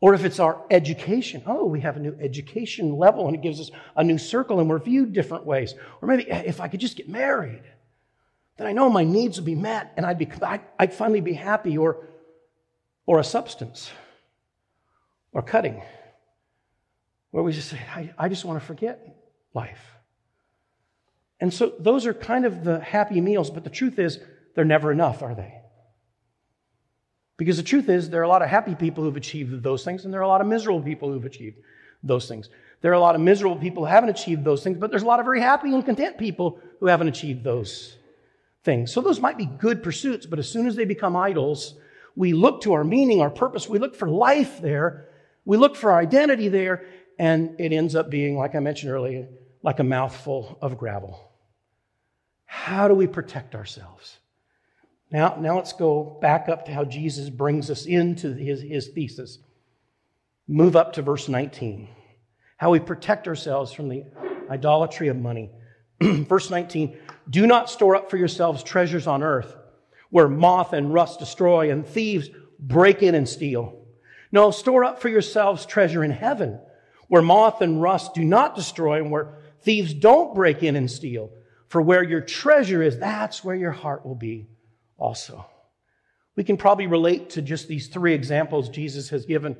Or 0.00 0.14
if 0.14 0.24
it's 0.24 0.38
our 0.38 0.62
education, 0.70 1.42
oh, 1.46 1.64
we 1.64 1.80
have 1.80 1.96
a 1.96 2.00
new 2.00 2.16
education 2.20 2.96
level 2.96 3.26
and 3.26 3.34
it 3.34 3.42
gives 3.42 3.60
us 3.60 3.70
a 3.96 4.04
new 4.04 4.18
circle 4.18 4.60
and 4.60 4.68
we're 4.68 4.78
viewed 4.78 5.12
different 5.12 5.46
ways. 5.46 5.74
Or 6.02 6.08
maybe 6.08 6.30
eh, 6.30 6.42
if 6.46 6.60
I 6.60 6.68
could 6.68 6.80
just 6.80 6.96
get 6.96 7.08
married, 7.08 7.62
then 8.56 8.66
I 8.66 8.72
know 8.72 8.90
my 8.90 9.04
needs 9.04 9.38
would 9.38 9.46
be 9.46 9.54
met 9.54 9.94
and 9.96 10.04
I'd, 10.04 10.18
be, 10.18 10.28
I'd 10.78 10.92
finally 10.92 11.20
be 11.20 11.32
happy. 11.32 11.78
Or, 11.78 12.06
or 13.06 13.18
a 13.18 13.24
substance, 13.24 13.90
or 15.32 15.42
cutting, 15.42 15.82
where 17.30 17.42
we 17.42 17.52
just 17.52 17.68
say, 17.68 17.80
I, 17.94 18.12
I 18.16 18.28
just 18.28 18.44
want 18.44 18.60
to 18.60 18.66
forget 18.66 19.16
life. 19.52 19.82
And 21.40 21.52
so 21.52 21.74
those 21.78 22.06
are 22.06 22.14
kind 22.14 22.46
of 22.46 22.64
the 22.64 22.80
happy 22.80 23.20
meals, 23.20 23.50
but 23.50 23.64
the 23.64 23.70
truth 23.70 23.98
is, 23.98 24.20
they're 24.54 24.64
never 24.64 24.92
enough, 24.92 25.22
are 25.22 25.34
they? 25.34 25.60
Because 27.36 27.56
the 27.56 27.62
truth 27.62 27.88
is, 27.88 28.10
there 28.10 28.20
are 28.20 28.24
a 28.24 28.28
lot 28.28 28.42
of 28.42 28.48
happy 28.48 28.74
people 28.74 29.02
who've 29.02 29.16
achieved 29.16 29.62
those 29.62 29.84
things, 29.84 30.04
and 30.04 30.14
there 30.14 30.20
are 30.20 30.24
a 30.24 30.28
lot 30.28 30.40
of 30.40 30.46
miserable 30.46 30.82
people 30.82 31.10
who've 31.10 31.24
achieved 31.24 31.58
those 32.02 32.28
things. 32.28 32.48
There 32.80 32.92
are 32.92 32.94
a 32.94 33.00
lot 33.00 33.14
of 33.14 33.20
miserable 33.20 33.56
people 33.56 33.84
who 33.84 33.90
haven't 33.90 34.10
achieved 34.10 34.44
those 34.44 34.62
things, 34.62 34.78
but 34.78 34.90
there's 34.90 35.02
a 35.02 35.06
lot 35.06 35.20
of 35.20 35.24
very 35.24 35.40
happy 35.40 35.72
and 35.72 35.84
content 35.84 36.18
people 36.18 36.60
who 36.80 36.86
haven't 36.86 37.08
achieved 37.08 37.42
those 37.42 37.96
things. 38.62 38.92
So 38.92 39.00
those 39.00 39.20
might 39.20 39.38
be 39.38 39.46
good 39.46 39.82
pursuits, 39.82 40.26
but 40.26 40.38
as 40.38 40.48
soon 40.48 40.66
as 40.66 40.76
they 40.76 40.84
become 40.84 41.16
idols, 41.16 41.74
we 42.14 42.32
look 42.32 42.62
to 42.62 42.74
our 42.74 42.84
meaning, 42.84 43.20
our 43.20 43.30
purpose, 43.30 43.68
we 43.68 43.78
look 43.78 43.96
for 43.96 44.08
life 44.08 44.60
there, 44.60 45.08
we 45.44 45.56
look 45.56 45.76
for 45.76 45.92
our 45.92 45.98
identity 45.98 46.48
there, 46.48 46.84
and 47.18 47.58
it 47.58 47.72
ends 47.72 47.94
up 47.94 48.10
being, 48.10 48.36
like 48.36 48.54
I 48.54 48.60
mentioned 48.60 48.92
earlier, 48.92 49.28
like 49.62 49.80
a 49.80 49.84
mouthful 49.84 50.58
of 50.60 50.78
gravel. 50.78 51.32
How 52.44 52.86
do 52.86 52.94
we 52.94 53.06
protect 53.06 53.54
ourselves? 53.54 54.18
Now, 55.14 55.36
now 55.38 55.54
let's 55.54 55.72
go 55.72 56.18
back 56.20 56.48
up 56.48 56.66
to 56.66 56.72
how 56.72 56.84
Jesus 56.84 57.30
brings 57.30 57.70
us 57.70 57.86
into 57.86 58.34
his, 58.34 58.60
his 58.62 58.88
thesis. 58.88 59.38
Move 60.48 60.74
up 60.74 60.94
to 60.94 61.02
verse 61.02 61.28
19. 61.28 61.88
How 62.56 62.70
we 62.70 62.80
protect 62.80 63.28
ourselves 63.28 63.72
from 63.72 63.88
the 63.88 64.06
idolatry 64.50 65.06
of 65.06 65.16
money. 65.16 65.52
verse 66.02 66.50
19 66.50 66.98
Do 67.30 67.46
not 67.46 67.70
store 67.70 67.94
up 67.94 68.10
for 68.10 68.16
yourselves 68.16 68.64
treasures 68.64 69.06
on 69.06 69.22
earth, 69.22 69.54
where 70.10 70.26
moth 70.26 70.72
and 70.72 70.92
rust 70.92 71.20
destroy 71.20 71.70
and 71.70 71.86
thieves 71.86 72.28
break 72.58 73.00
in 73.00 73.14
and 73.14 73.28
steal. 73.28 73.86
No, 74.32 74.50
store 74.50 74.82
up 74.82 75.00
for 75.00 75.08
yourselves 75.08 75.64
treasure 75.64 76.02
in 76.02 76.10
heaven, 76.10 76.58
where 77.06 77.22
moth 77.22 77.60
and 77.60 77.80
rust 77.80 78.14
do 78.14 78.24
not 78.24 78.56
destroy 78.56 79.00
and 79.00 79.12
where 79.12 79.38
thieves 79.60 79.94
don't 79.94 80.34
break 80.34 80.64
in 80.64 80.74
and 80.74 80.90
steal. 80.90 81.30
For 81.68 81.80
where 81.80 82.02
your 82.02 82.20
treasure 82.20 82.82
is, 82.82 82.98
that's 82.98 83.44
where 83.44 83.54
your 83.54 83.70
heart 83.70 84.04
will 84.04 84.16
be 84.16 84.48
also. 84.98 85.46
We 86.36 86.44
can 86.44 86.56
probably 86.56 86.86
relate 86.86 87.30
to 87.30 87.42
just 87.42 87.68
these 87.68 87.88
three 87.88 88.14
examples 88.14 88.68
Jesus 88.68 89.10
has 89.10 89.24
given 89.24 89.56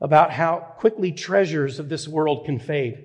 about 0.00 0.32
how 0.32 0.56
quickly 0.78 1.12
treasures 1.12 1.78
of 1.78 1.88
this 1.88 2.08
world 2.08 2.44
can 2.44 2.58
fade. 2.58 3.04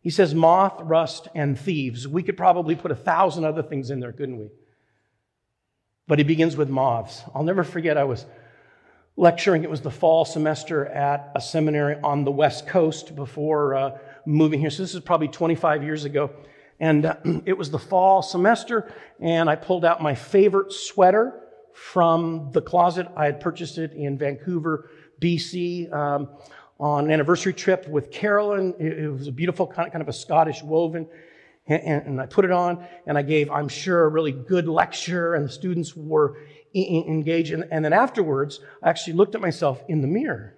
He 0.00 0.10
says 0.10 0.34
moth, 0.34 0.80
rust, 0.80 1.28
and 1.34 1.58
thieves. 1.58 2.08
We 2.08 2.24
could 2.24 2.36
probably 2.36 2.74
put 2.74 2.90
a 2.90 2.96
thousand 2.96 3.44
other 3.44 3.62
things 3.62 3.90
in 3.90 4.00
there, 4.00 4.12
couldn't 4.12 4.38
we? 4.38 4.48
But 6.08 6.18
he 6.18 6.24
begins 6.24 6.56
with 6.56 6.68
moths. 6.68 7.22
I'll 7.32 7.44
never 7.44 7.62
forget, 7.62 7.96
I 7.96 8.04
was 8.04 8.26
lecturing, 9.16 9.62
it 9.62 9.70
was 9.70 9.82
the 9.82 9.90
fall 9.90 10.24
semester 10.24 10.86
at 10.86 11.30
a 11.36 11.40
seminary 11.40 11.96
on 12.02 12.24
the 12.24 12.32
West 12.32 12.66
Coast 12.66 13.14
before 13.14 13.74
uh, 13.76 13.98
moving 14.26 14.58
here. 14.58 14.70
So 14.70 14.82
this 14.82 14.94
is 14.94 15.00
probably 15.00 15.28
25 15.28 15.84
years 15.84 16.04
ago. 16.04 16.30
And 16.82 17.06
uh, 17.06 17.16
it 17.46 17.56
was 17.56 17.70
the 17.70 17.78
fall 17.78 18.20
semester, 18.20 18.92
and 19.20 19.48
I 19.48 19.56
pulled 19.56 19.86
out 19.86 20.02
my 20.02 20.14
favorite 20.14 20.72
sweater 20.72 21.38
from 21.72 22.50
the 22.52 22.60
closet. 22.60 23.06
I 23.16 23.24
had 23.24 23.40
purchased 23.40 23.78
it 23.78 23.92
in 23.92 24.18
Vancouver, 24.18 24.90
BC, 25.20 25.90
um, 25.92 26.28
on 26.78 27.04
an 27.04 27.10
anniversary 27.12 27.54
trip 27.54 27.88
with 27.88 28.10
Carolyn. 28.10 28.74
It, 28.78 28.98
it 28.98 29.08
was 29.08 29.28
a 29.28 29.32
beautiful 29.32 29.66
kind 29.66 29.86
of, 29.86 29.92
kind 29.92 30.02
of 30.02 30.08
a 30.08 30.12
Scottish 30.12 30.62
woven. 30.62 31.08
And, 31.68 32.02
and, 32.06 32.20
I 32.20 32.26
put 32.26 32.44
it 32.44 32.50
on, 32.50 32.84
and 33.06 33.16
I 33.16 33.22
gave, 33.22 33.48
I'm 33.48 33.68
sure, 33.68 34.04
a 34.04 34.08
really 34.08 34.32
good 34.32 34.66
lecture, 34.66 35.34
and 35.36 35.44
the 35.44 35.52
students 35.52 35.94
were 35.94 36.36
engaged. 36.74 37.52
And, 37.52 37.64
and 37.70 37.84
then 37.84 37.92
afterwards, 37.92 38.58
I 38.82 38.90
actually 38.90 39.12
looked 39.12 39.36
at 39.36 39.40
myself 39.40 39.80
in 39.88 40.00
the 40.00 40.08
mirror. 40.08 40.56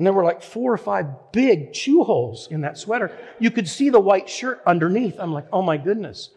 And 0.00 0.06
there 0.06 0.14
were 0.14 0.24
like 0.24 0.42
four 0.42 0.72
or 0.72 0.78
five 0.78 1.30
big 1.30 1.74
chew 1.74 2.04
holes 2.04 2.48
in 2.50 2.62
that 2.62 2.78
sweater. 2.78 3.14
You 3.38 3.50
could 3.50 3.68
see 3.68 3.90
the 3.90 4.00
white 4.00 4.30
shirt 4.30 4.62
underneath. 4.66 5.16
I'm 5.18 5.34
like, 5.34 5.46
oh 5.52 5.60
my 5.60 5.76
goodness. 5.76 6.30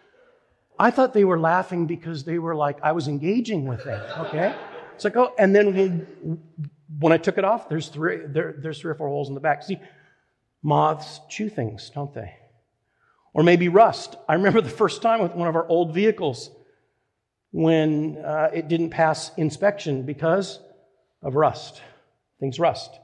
I 0.77 0.91
thought 0.91 1.13
they 1.13 1.24
were 1.24 1.39
laughing 1.39 1.88
because 1.88 2.25
they 2.25 2.39
were 2.39 2.55
like, 2.55 2.77
I 2.84 2.91
was 2.91 3.08
engaging 3.08 3.65
with 3.65 3.86
them. 3.86 4.01
Okay? 4.25 4.53
It's 4.96 5.05
like, 5.05 5.15
oh, 5.15 5.34
and 5.39 5.55
then 5.55 5.74
when, 5.74 6.41
when 7.00 7.13
I 7.13 7.17
took 7.17 7.38
it 7.38 7.46
off, 7.46 7.70
there's 7.70 7.88
three, 7.88 8.25
there, 8.25 8.53
there's 8.58 8.82
three 8.82 8.91
or 8.91 8.96
four 8.96 9.08
holes 9.08 9.29
in 9.29 9.34
the 9.34 9.39
back. 9.39 9.63
See, 9.63 9.79
moths 10.62 11.22
chew 11.29 11.48
things, 11.48 11.89
don't 11.89 12.13
they? 12.13 12.36
Or 13.34 13.43
maybe 13.43 13.70
rust. 13.70 14.17
I 14.27 14.34
remember 14.34 14.60
the 14.60 14.70
first 14.70 15.01
time 15.01 15.22
with 15.22 15.36
one 15.36 15.48
of 15.48 15.55
our 15.55 15.65
old 15.70 15.93
vehicles 15.93 16.51
when 17.51 18.17
uh, 18.17 18.50
it 18.53 18.67
didn't 18.67 18.89
pass 18.89 19.32
inspection 19.38 20.03
because 20.03 20.60
of 21.22 21.36
rust. 21.36 21.82
Things 22.41 22.60
rust 22.60 23.00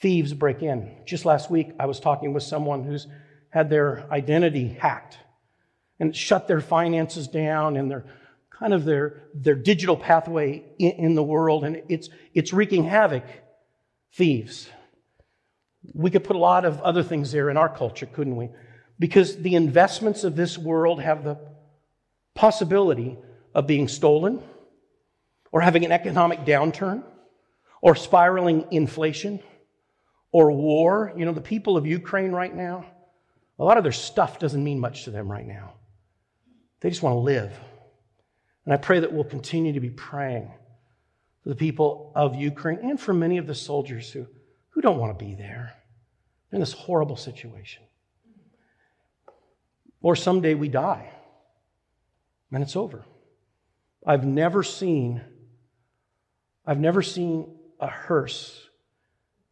thieves 0.00 0.32
break 0.32 0.62
in. 0.62 0.90
Just 1.04 1.24
last 1.24 1.50
week, 1.50 1.72
I 1.78 1.86
was 1.86 2.00
talking 2.00 2.32
with 2.32 2.42
someone 2.42 2.84
who's 2.84 3.06
had 3.50 3.68
their 3.68 4.06
identity 4.10 4.68
hacked 4.68 5.18
and 5.98 6.16
shut 6.16 6.48
their 6.48 6.60
finances 6.60 7.28
down 7.28 7.76
and 7.76 7.90
their 7.90 8.06
kind 8.50 8.72
of 8.72 8.84
their, 8.84 9.22
their 9.34 9.54
digital 9.54 9.96
pathway 9.96 10.62
in, 10.78 10.92
in 10.92 11.14
the 11.14 11.22
world, 11.22 11.64
and 11.64 11.82
it's, 11.88 12.08
it's 12.34 12.52
wreaking 12.52 12.84
havoc. 12.84 13.24
Thieves. 14.12 14.68
We 15.94 16.10
could 16.10 16.24
put 16.24 16.36
a 16.36 16.40
lot 16.40 16.64
of 16.64 16.80
other 16.80 17.02
things 17.02 17.30
there 17.30 17.48
in 17.48 17.56
our 17.56 17.68
culture, 17.68 18.06
couldn't 18.06 18.36
we? 18.36 18.50
Because 18.98 19.36
the 19.36 19.54
investments 19.54 20.24
of 20.24 20.36
this 20.36 20.58
world 20.58 21.00
have 21.00 21.24
the 21.24 21.38
possibility 22.34 23.16
of 23.54 23.66
being 23.66 23.88
stolen 23.88 24.42
or 25.52 25.60
having 25.60 25.84
an 25.84 25.92
economic 25.92 26.44
downturn 26.44 27.02
or 27.80 27.94
spiraling 27.94 28.66
inflation 28.70 29.40
or 30.32 30.52
war. 30.52 31.12
You 31.16 31.24
know, 31.24 31.32
the 31.32 31.40
people 31.40 31.76
of 31.76 31.86
Ukraine 31.86 32.32
right 32.32 32.54
now, 32.54 32.86
a 33.58 33.64
lot 33.64 33.76
of 33.76 33.82
their 33.82 33.92
stuff 33.92 34.38
doesn't 34.38 34.62
mean 34.62 34.78
much 34.78 35.04
to 35.04 35.10
them 35.10 35.30
right 35.30 35.46
now. 35.46 35.74
They 36.80 36.90
just 36.90 37.02
want 37.02 37.14
to 37.14 37.20
live. 37.20 37.52
And 38.64 38.74
I 38.74 38.76
pray 38.76 39.00
that 39.00 39.12
we'll 39.12 39.24
continue 39.24 39.72
to 39.72 39.80
be 39.80 39.90
praying 39.90 40.52
for 41.42 41.48
the 41.48 41.56
people 41.56 42.12
of 42.14 42.34
Ukraine 42.34 42.78
and 42.82 43.00
for 43.00 43.14
many 43.14 43.38
of 43.38 43.46
the 43.46 43.54
soldiers 43.54 44.10
who, 44.10 44.26
who 44.70 44.80
don't 44.80 44.98
want 44.98 45.18
to 45.18 45.24
be 45.24 45.34
there 45.34 45.74
in 46.52 46.60
this 46.60 46.72
horrible 46.72 47.16
situation. 47.16 47.82
Or 50.02 50.16
someday 50.16 50.54
we 50.54 50.68
die 50.68 51.10
and 52.52 52.62
it's 52.62 52.76
over. 52.76 53.04
I've 54.06 54.24
never 54.24 54.62
seen 54.62 55.22
I've 56.66 56.78
never 56.78 57.02
seen 57.02 57.56
a 57.80 57.88
hearse 57.88 58.68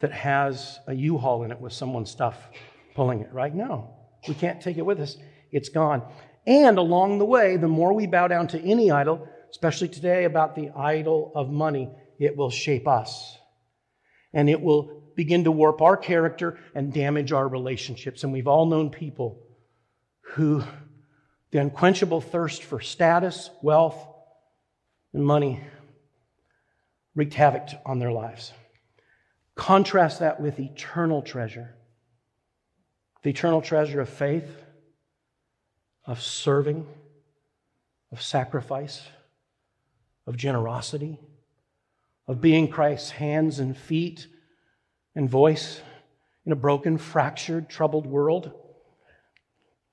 that 0.00 0.12
has 0.12 0.78
a 0.86 0.94
U-Haul 0.94 1.44
in 1.44 1.50
it 1.50 1.60
with 1.60 1.72
someone's 1.72 2.10
stuff 2.10 2.36
pulling 2.94 3.20
it, 3.20 3.32
right? 3.32 3.54
No, 3.54 3.94
we 4.26 4.34
can't 4.34 4.60
take 4.60 4.78
it 4.78 4.86
with 4.86 5.00
us. 5.00 5.16
It's 5.50 5.68
gone. 5.68 6.02
And 6.46 6.78
along 6.78 7.18
the 7.18 7.24
way, 7.24 7.56
the 7.56 7.68
more 7.68 7.92
we 7.92 8.06
bow 8.06 8.28
down 8.28 8.48
to 8.48 8.60
any 8.60 8.90
idol, 8.90 9.28
especially 9.50 9.88
today 9.88 10.24
about 10.24 10.54
the 10.54 10.70
idol 10.70 11.32
of 11.34 11.50
money, 11.50 11.90
it 12.18 12.36
will 12.36 12.50
shape 12.50 12.86
us. 12.86 13.36
And 14.32 14.48
it 14.48 14.60
will 14.60 15.02
begin 15.14 15.44
to 15.44 15.50
warp 15.50 15.82
our 15.82 15.96
character 15.96 16.58
and 16.74 16.92
damage 16.92 17.32
our 17.32 17.48
relationships. 17.48 18.24
And 18.24 18.32
we've 18.32 18.46
all 18.46 18.66
known 18.66 18.90
people 18.90 19.42
who 20.20 20.62
the 21.50 21.58
unquenchable 21.58 22.20
thirst 22.20 22.62
for 22.62 22.80
status, 22.80 23.50
wealth, 23.62 23.96
and 25.12 25.24
money 25.24 25.60
wreaked 27.14 27.34
havoc 27.34 27.68
on 27.86 27.98
their 27.98 28.12
lives. 28.12 28.52
Contrast 29.58 30.20
that 30.20 30.40
with 30.40 30.60
eternal 30.60 31.20
treasure 31.20 31.74
the 33.24 33.30
eternal 33.30 33.60
treasure 33.60 34.00
of 34.00 34.08
faith, 34.08 34.48
of 36.04 36.22
serving, 36.22 36.86
of 38.12 38.22
sacrifice, 38.22 39.02
of 40.28 40.36
generosity, 40.36 41.18
of 42.28 42.40
being 42.40 42.68
Christ's 42.68 43.10
hands 43.10 43.58
and 43.58 43.76
feet 43.76 44.28
and 45.16 45.28
voice 45.28 45.80
in 46.46 46.52
a 46.52 46.56
broken, 46.56 46.96
fractured, 46.96 47.68
troubled 47.68 48.06
world. 48.06 48.52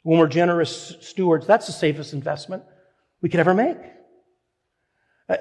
When 0.04 0.20
we're 0.20 0.28
generous 0.28 0.96
stewards, 1.02 1.48
that's 1.48 1.66
the 1.66 1.74
safest 1.74 2.14
investment 2.14 2.62
we 3.20 3.30
could 3.30 3.40
ever 3.40 3.56
make. 3.56 3.78
Uh, 5.28 5.38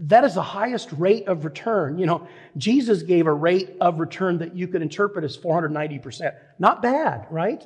that 0.00 0.24
is 0.24 0.34
the 0.34 0.42
highest 0.42 0.92
rate 0.92 1.26
of 1.28 1.44
return. 1.44 1.98
You 1.98 2.06
know, 2.06 2.28
Jesus 2.56 3.02
gave 3.02 3.26
a 3.26 3.32
rate 3.32 3.70
of 3.80 3.98
return 4.00 4.38
that 4.38 4.54
you 4.54 4.68
could 4.68 4.82
interpret 4.82 5.24
as 5.24 5.36
490%. 5.36 6.34
Not 6.58 6.82
bad, 6.82 7.26
right? 7.30 7.64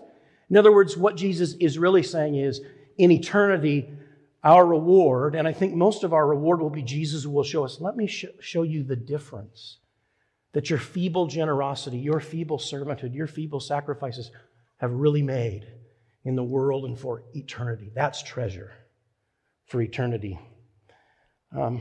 In 0.51 0.57
other 0.57 0.73
words, 0.73 0.97
what 0.97 1.17
Jesus 1.17 1.55
is 1.55 1.79
really 1.79 2.03
saying 2.03 2.37
is 2.37 2.61
in 2.97 3.11
eternity, 3.11 3.91
our 4.45 4.65
reward, 4.65 5.35
and 5.35 5.49
I 5.49 5.53
think 5.53 5.75
most 5.75 6.05
of 6.05 6.13
our 6.13 6.27
reward 6.27 6.61
will 6.61 6.71
be 6.71 6.83
Jesus 6.83 7.27
will 7.27 7.43
show 7.43 7.65
us, 7.65 7.81
let 7.81 7.97
me 7.97 8.07
sh- 8.07 8.27
show 8.41 8.63
you 8.63 8.85
the 8.85 8.97
difference 8.97 9.79
that 10.53 10.71
your 10.71 10.79
feeble 10.79 11.27
generosity, 11.27 11.99
your 11.99 12.21
feeble 12.21 12.59
servanthood, 12.59 13.15
your 13.15 13.27
feeble 13.27 13.61
sacrifices 13.61 14.31
have 14.79 14.93
really 14.93 15.23
made 15.23 15.67
in 16.25 16.37
the 16.37 16.45
world 16.45 16.85
and 16.85 16.99
for 16.99 17.25
eternity. 17.35 17.91
That's 17.95 18.23
treasure 18.23 18.73
for 19.67 19.83
eternity. 19.83 20.39
Um, 21.57 21.81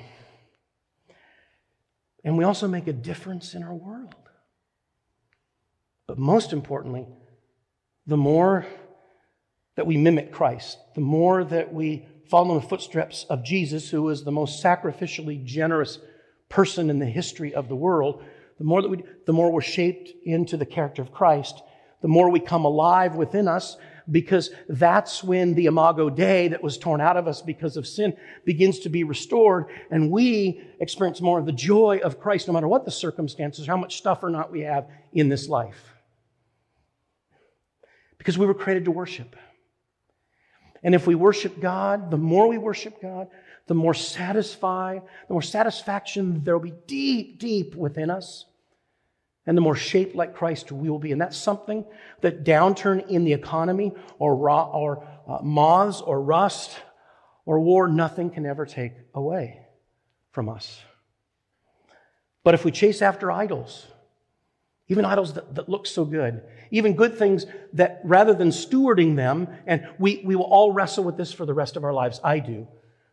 and 2.23 2.37
we 2.37 2.43
also 2.43 2.67
make 2.67 2.87
a 2.87 2.93
difference 2.93 3.53
in 3.53 3.63
our 3.63 3.73
world. 3.73 4.15
But 6.07 6.17
most 6.17 6.53
importantly, 6.53 7.05
the 8.05 8.17
more 8.17 8.65
that 9.75 9.85
we 9.85 9.97
mimic 9.97 10.31
Christ, 10.31 10.77
the 10.95 11.01
more 11.01 11.43
that 11.43 11.73
we 11.73 12.07
follow 12.29 12.55
in 12.55 12.61
the 12.61 12.67
footsteps 12.67 13.25
of 13.29 13.43
Jesus, 13.43 13.89
who 13.89 14.09
is 14.09 14.23
the 14.23 14.31
most 14.31 14.63
sacrificially 14.63 15.43
generous 15.43 15.99
person 16.49 16.89
in 16.89 16.99
the 16.99 17.05
history 17.05 17.53
of 17.53 17.67
the 17.67 17.75
world, 17.75 18.23
the 18.57 18.63
more 18.63 18.81
that 18.81 18.89
we, 18.89 19.03
the 19.25 19.33
more 19.33 19.51
we're 19.51 19.61
shaped 19.61 20.11
into 20.25 20.57
the 20.57 20.65
character 20.65 21.01
of 21.01 21.11
Christ, 21.11 21.61
the 22.01 22.07
more 22.07 22.29
we 22.29 22.39
come 22.39 22.65
alive 22.65 23.15
within 23.15 23.47
us, 23.47 23.77
because 24.09 24.51
that's 24.69 25.23
when 25.23 25.53
the 25.53 25.65
imago 25.65 26.09
Dei 26.09 26.47
that 26.49 26.63
was 26.63 26.77
torn 26.77 27.01
out 27.01 27.17
of 27.17 27.27
us 27.27 27.41
because 27.41 27.77
of 27.77 27.85
sin 27.87 28.15
begins 28.45 28.79
to 28.79 28.89
be 28.89 29.03
restored, 29.03 29.65
and 29.91 30.11
we 30.11 30.61
experience 30.79 31.21
more 31.21 31.39
of 31.39 31.45
the 31.45 31.51
joy 31.51 31.99
of 32.03 32.19
Christ, 32.19 32.47
no 32.47 32.53
matter 32.53 32.67
what 32.67 32.85
the 32.85 32.91
circumstances, 32.91 33.67
how 33.67 33.77
much 33.77 33.97
stuff 33.97 34.23
or 34.23 34.29
not 34.29 34.51
we 34.51 34.61
have 34.61 34.87
in 35.13 35.29
this 35.29 35.49
life. 35.49 35.93
Because 38.17 38.37
we 38.37 38.45
were 38.45 38.53
created 38.53 38.85
to 38.85 38.91
worship. 38.91 39.35
And 40.83 40.95
if 40.95 41.07
we 41.07 41.15
worship 41.15 41.59
God, 41.59 42.11
the 42.11 42.17
more 42.17 42.47
we 42.47 42.57
worship 42.57 43.01
God, 43.01 43.27
the 43.67 43.73
more 43.73 43.93
satisfied, 43.93 45.01
the 45.27 45.33
more 45.33 45.41
satisfaction 45.41 46.43
there 46.43 46.57
will 46.57 46.63
be 46.63 46.73
deep, 46.87 47.39
deep 47.39 47.75
within 47.75 48.09
us. 48.09 48.45
And 49.47 49.57
the 49.57 49.61
more 49.61 49.75
shaped 49.75 50.13
like 50.13 50.35
Christ 50.35 50.71
we 50.71 50.89
will 50.89 50.99
be. 50.99 51.13
And 51.13 51.21
that's 51.21 51.37
something 51.37 51.85
that 52.21 52.43
downturn 52.43 53.07
in 53.07 53.23
the 53.23 53.33
economy 53.33 53.93
or, 54.19 54.35
raw, 54.35 54.69
or 54.69 55.07
uh, 55.27 55.39
moths 55.41 56.01
or 56.01 56.21
rust 56.21 56.77
or 57.45 57.61
war, 57.61 57.87
nothing 57.87 58.29
can 58.29 58.45
ever 58.45 58.65
take 58.65 58.91
away 59.15 59.61
from 60.31 60.49
us. 60.49 60.81
But 62.43 62.53
if 62.53 62.65
we 62.65 62.71
chase 62.71 63.01
after 63.01 63.31
idols, 63.31 63.87
even 64.89 65.05
idols 65.05 65.33
that, 65.33 65.55
that, 65.55 65.69
look 65.69 65.87
so 65.87 66.05
good, 66.05 66.43
even 66.71 66.93
good 66.93 67.17
things 67.17 67.45
that 67.73 68.01
rather 68.03 68.33
than 68.33 68.49
stewarding 68.49 69.15
them, 69.15 69.47
and 69.65 69.87
we, 69.97 70.21
we 70.25 70.35
will 70.35 70.45
all 70.45 70.73
wrestle 70.73 71.03
with 71.03 71.17
this 71.17 71.31
for 71.33 71.45
the 71.45 71.53
rest 71.53 71.77
of 71.77 71.83
our 71.83 71.93
lives, 71.93 72.19
I 72.23 72.39
do. 72.39 72.67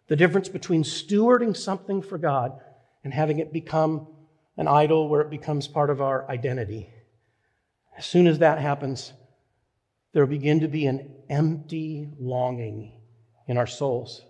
The 0.09 0.17
difference 0.17 0.49
between 0.49 0.83
stewarding 0.83 1.57
something 1.57 2.03
for 2.03 2.19
God 2.19 2.61
and 3.05 3.15
having 3.15 3.39
it 3.39 3.53
become 3.53 4.09
an 4.57 4.69
idol 4.69 5.09
where 5.09 5.21
it 5.21 5.31
becomes 5.31 5.67
part 5.67 5.91
of 5.91 6.01
our 6.01 6.29
identity. 6.31 6.89
As 7.97 8.07
soon 8.07 8.27
as 8.27 8.39
that 8.39 8.59
happens, 8.59 9.13
there 10.13 10.25
will 10.25 10.31
begin 10.31 10.61
to 10.61 10.69
be 10.69 10.87
an 10.87 11.13
empty 11.29 12.09
longing 12.19 12.93
in 13.47 13.59
our 13.59 13.67
souls. 13.67 14.23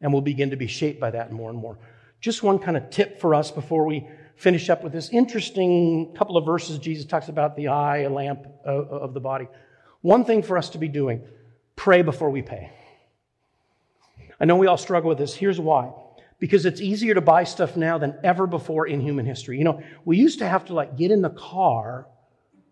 And 0.00 0.12
we'll 0.12 0.22
begin 0.22 0.50
to 0.50 0.56
be 0.56 0.66
shaped 0.66 1.00
by 1.00 1.10
that 1.12 1.32
more 1.32 1.50
and 1.50 1.58
more. 1.58 1.78
Just 2.20 2.42
one 2.42 2.58
kind 2.58 2.76
of 2.76 2.90
tip 2.90 3.20
for 3.20 3.34
us 3.34 3.50
before 3.50 3.86
we 3.86 4.06
finish 4.36 4.68
up 4.68 4.82
with 4.82 4.92
this 4.92 5.10
interesting 5.10 6.12
couple 6.16 6.36
of 6.36 6.44
verses. 6.44 6.78
Jesus 6.78 7.04
talks 7.04 7.28
about 7.28 7.56
the 7.56 7.68
eye, 7.68 7.98
a 7.98 8.10
lamp 8.10 8.46
of 8.64 9.14
the 9.14 9.20
body. 9.20 9.46
One 10.00 10.24
thing 10.24 10.42
for 10.42 10.58
us 10.58 10.70
to 10.70 10.78
be 10.78 10.88
doing 10.88 11.22
pray 11.76 12.02
before 12.02 12.30
we 12.30 12.42
pay. 12.42 12.70
I 14.40 14.44
know 14.44 14.56
we 14.56 14.66
all 14.66 14.76
struggle 14.76 15.08
with 15.08 15.18
this. 15.18 15.34
Here's 15.34 15.60
why 15.60 15.92
because 16.38 16.66
it's 16.66 16.80
easier 16.80 17.14
to 17.14 17.20
buy 17.20 17.44
stuff 17.44 17.76
now 17.76 17.98
than 17.98 18.14
ever 18.22 18.46
before 18.46 18.86
in 18.86 19.00
human 19.00 19.26
history. 19.26 19.58
You 19.58 19.64
know, 19.64 19.82
we 20.04 20.16
used 20.16 20.40
to 20.40 20.48
have 20.48 20.64
to 20.66 20.74
like 20.74 20.96
get 20.96 21.10
in 21.10 21.22
the 21.22 21.30
car 21.30 22.06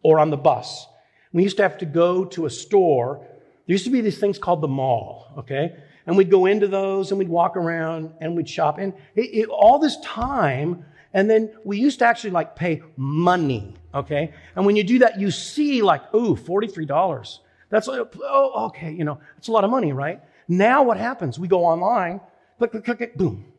or 0.02 0.18
on 0.18 0.30
the 0.30 0.36
bus. 0.36 0.86
We 1.32 1.42
used 1.42 1.56
to 1.56 1.62
have 1.62 1.78
to 1.78 1.86
go 1.86 2.24
to 2.26 2.46
a 2.46 2.50
store. 2.50 3.26
There 3.66 3.74
used 3.74 3.84
to 3.84 3.90
be 3.90 4.00
these 4.00 4.18
things 4.18 4.38
called 4.38 4.60
the 4.60 4.68
mall, 4.68 5.32
okay? 5.38 5.76
And 6.06 6.16
we'd 6.16 6.30
go 6.30 6.46
into 6.46 6.68
those 6.68 7.10
and 7.10 7.18
we'd 7.18 7.28
walk 7.28 7.56
around 7.56 8.12
and 8.20 8.36
we'd 8.36 8.48
shop. 8.48 8.78
And 8.78 8.92
it, 9.14 9.30
it, 9.32 9.48
all 9.48 9.78
this 9.78 9.98
time, 10.00 10.84
and 11.14 11.30
then 11.30 11.54
we 11.64 11.78
used 11.78 12.00
to 12.00 12.04
actually 12.04 12.30
like 12.30 12.56
pay 12.56 12.82
money, 12.96 13.74
okay? 13.94 14.34
And 14.56 14.66
when 14.66 14.76
you 14.76 14.82
do 14.82 14.98
that, 15.00 15.20
you 15.20 15.30
see 15.30 15.82
like, 15.82 16.12
ooh, 16.14 16.34
$43. 16.34 17.38
That's, 17.70 17.88
oh, 17.88 18.66
okay, 18.66 18.92
you 18.92 19.04
know, 19.04 19.18
it's 19.38 19.48
a 19.48 19.52
lot 19.52 19.64
of 19.64 19.70
money, 19.70 19.92
right? 19.92 20.20
Now 20.48 20.82
what 20.82 20.98
happens? 20.98 21.38
We 21.38 21.48
go 21.48 21.64
online, 21.64 22.20
click, 22.58 22.72
click, 22.72 22.84
click, 22.84 22.98
click, 22.98 23.16
boom. 23.16 23.51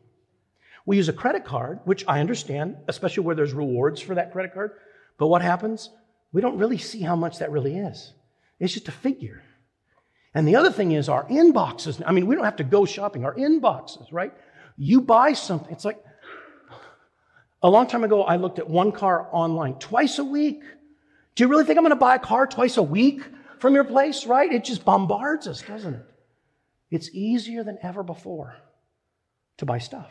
We 0.86 0.96
use 0.96 1.08
a 1.08 1.14
credit 1.14 1.44
card, 1.44 1.80
which 1.84 2.04
I 2.06 2.20
understand, 2.20 2.76
especially 2.88 3.24
where 3.24 3.34
there's 3.34 3.54
rewards 3.54 4.00
for 4.00 4.14
that 4.14 4.32
credit 4.32 4.52
card. 4.52 4.72
But 5.18 5.28
what 5.28 5.42
happens? 5.42 5.90
We 6.32 6.40
don't 6.40 6.58
really 6.58 6.78
see 6.78 7.00
how 7.00 7.16
much 7.16 7.38
that 7.38 7.50
really 7.50 7.78
is. 7.78 8.12
It's 8.60 8.74
just 8.74 8.88
a 8.88 8.92
figure. 8.92 9.42
And 10.34 10.46
the 10.46 10.56
other 10.56 10.70
thing 10.70 10.92
is 10.92 11.08
our 11.08 11.24
inboxes. 11.26 12.02
I 12.04 12.12
mean, 12.12 12.26
we 12.26 12.34
don't 12.34 12.44
have 12.44 12.56
to 12.56 12.64
go 12.64 12.84
shopping. 12.84 13.24
Our 13.24 13.34
inboxes, 13.34 14.12
right? 14.12 14.34
You 14.76 15.00
buy 15.00 15.32
something. 15.32 15.72
It's 15.72 15.84
like 15.84 16.02
a 17.62 17.70
long 17.70 17.86
time 17.86 18.04
ago, 18.04 18.24
I 18.24 18.36
looked 18.36 18.58
at 18.58 18.68
one 18.68 18.92
car 18.92 19.28
online 19.32 19.76
twice 19.76 20.18
a 20.18 20.24
week. 20.24 20.62
Do 21.34 21.44
you 21.44 21.48
really 21.48 21.64
think 21.64 21.78
I'm 21.78 21.84
going 21.84 21.90
to 21.90 21.96
buy 21.96 22.16
a 22.16 22.18
car 22.18 22.46
twice 22.46 22.76
a 22.76 22.82
week 22.82 23.22
from 23.58 23.74
your 23.74 23.84
place, 23.84 24.26
right? 24.26 24.52
It 24.52 24.64
just 24.64 24.84
bombards 24.84 25.48
us, 25.48 25.62
doesn't 25.62 25.94
it? 25.94 26.06
It's 26.90 27.08
easier 27.12 27.64
than 27.64 27.78
ever 27.82 28.02
before 28.02 28.56
to 29.56 29.64
buy 29.64 29.78
stuff 29.78 30.10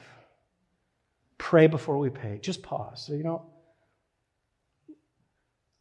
pray 1.43 1.67
before 1.67 1.97
we 1.97 2.10
pay. 2.10 2.39
Just 2.41 2.63
pause. 2.63 3.03
So, 3.06 3.13
you 3.13 3.23
know, 3.23 3.45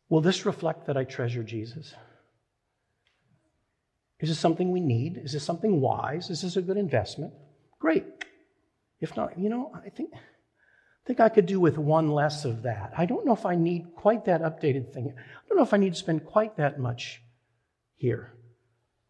will 0.08 0.20
this 0.20 0.44
reflect 0.44 0.88
that 0.88 0.96
I 0.96 1.04
treasure 1.04 1.44
Jesus? 1.44 1.94
Is 4.18 4.28
this 4.28 4.40
something 4.40 4.72
we 4.72 4.80
need? 4.80 5.18
Is 5.18 5.32
this 5.32 5.44
something 5.44 5.80
wise? 5.80 6.30
Is 6.30 6.42
this 6.42 6.56
a 6.56 6.62
good 6.62 6.76
investment? 6.76 7.32
Great. 7.78 8.04
If 9.00 9.16
not, 9.16 9.38
you 9.38 9.48
know, 9.48 9.70
I 9.72 9.88
think, 9.88 10.10
I 10.14 10.18
think 11.06 11.20
I 11.20 11.28
could 11.28 11.46
do 11.46 11.60
with 11.60 11.78
one 11.78 12.10
less 12.10 12.44
of 12.44 12.62
that. 12.62 12.92
I 12.98 13.06
don't 13.06 13.24
know 13.24 13.32
if 13.32 13.46
I 13.46 13.54
need 13.54 13.94
quite 13.94 14.24
that 14.24 14.42
updated 14.42 14.92
thing. 14.92 15.14
I 15.16 15.48
don't 15.48 15.58
know 15.58 15.64
if 15.64 15.72
I 15.72 15.76
need 15.76 15.92
to 15.92 15.98
spend 15.98 16.26
quite 16.26 16.56
that 16.56 16.80
much 16.80 17.22
here 17.94 18.32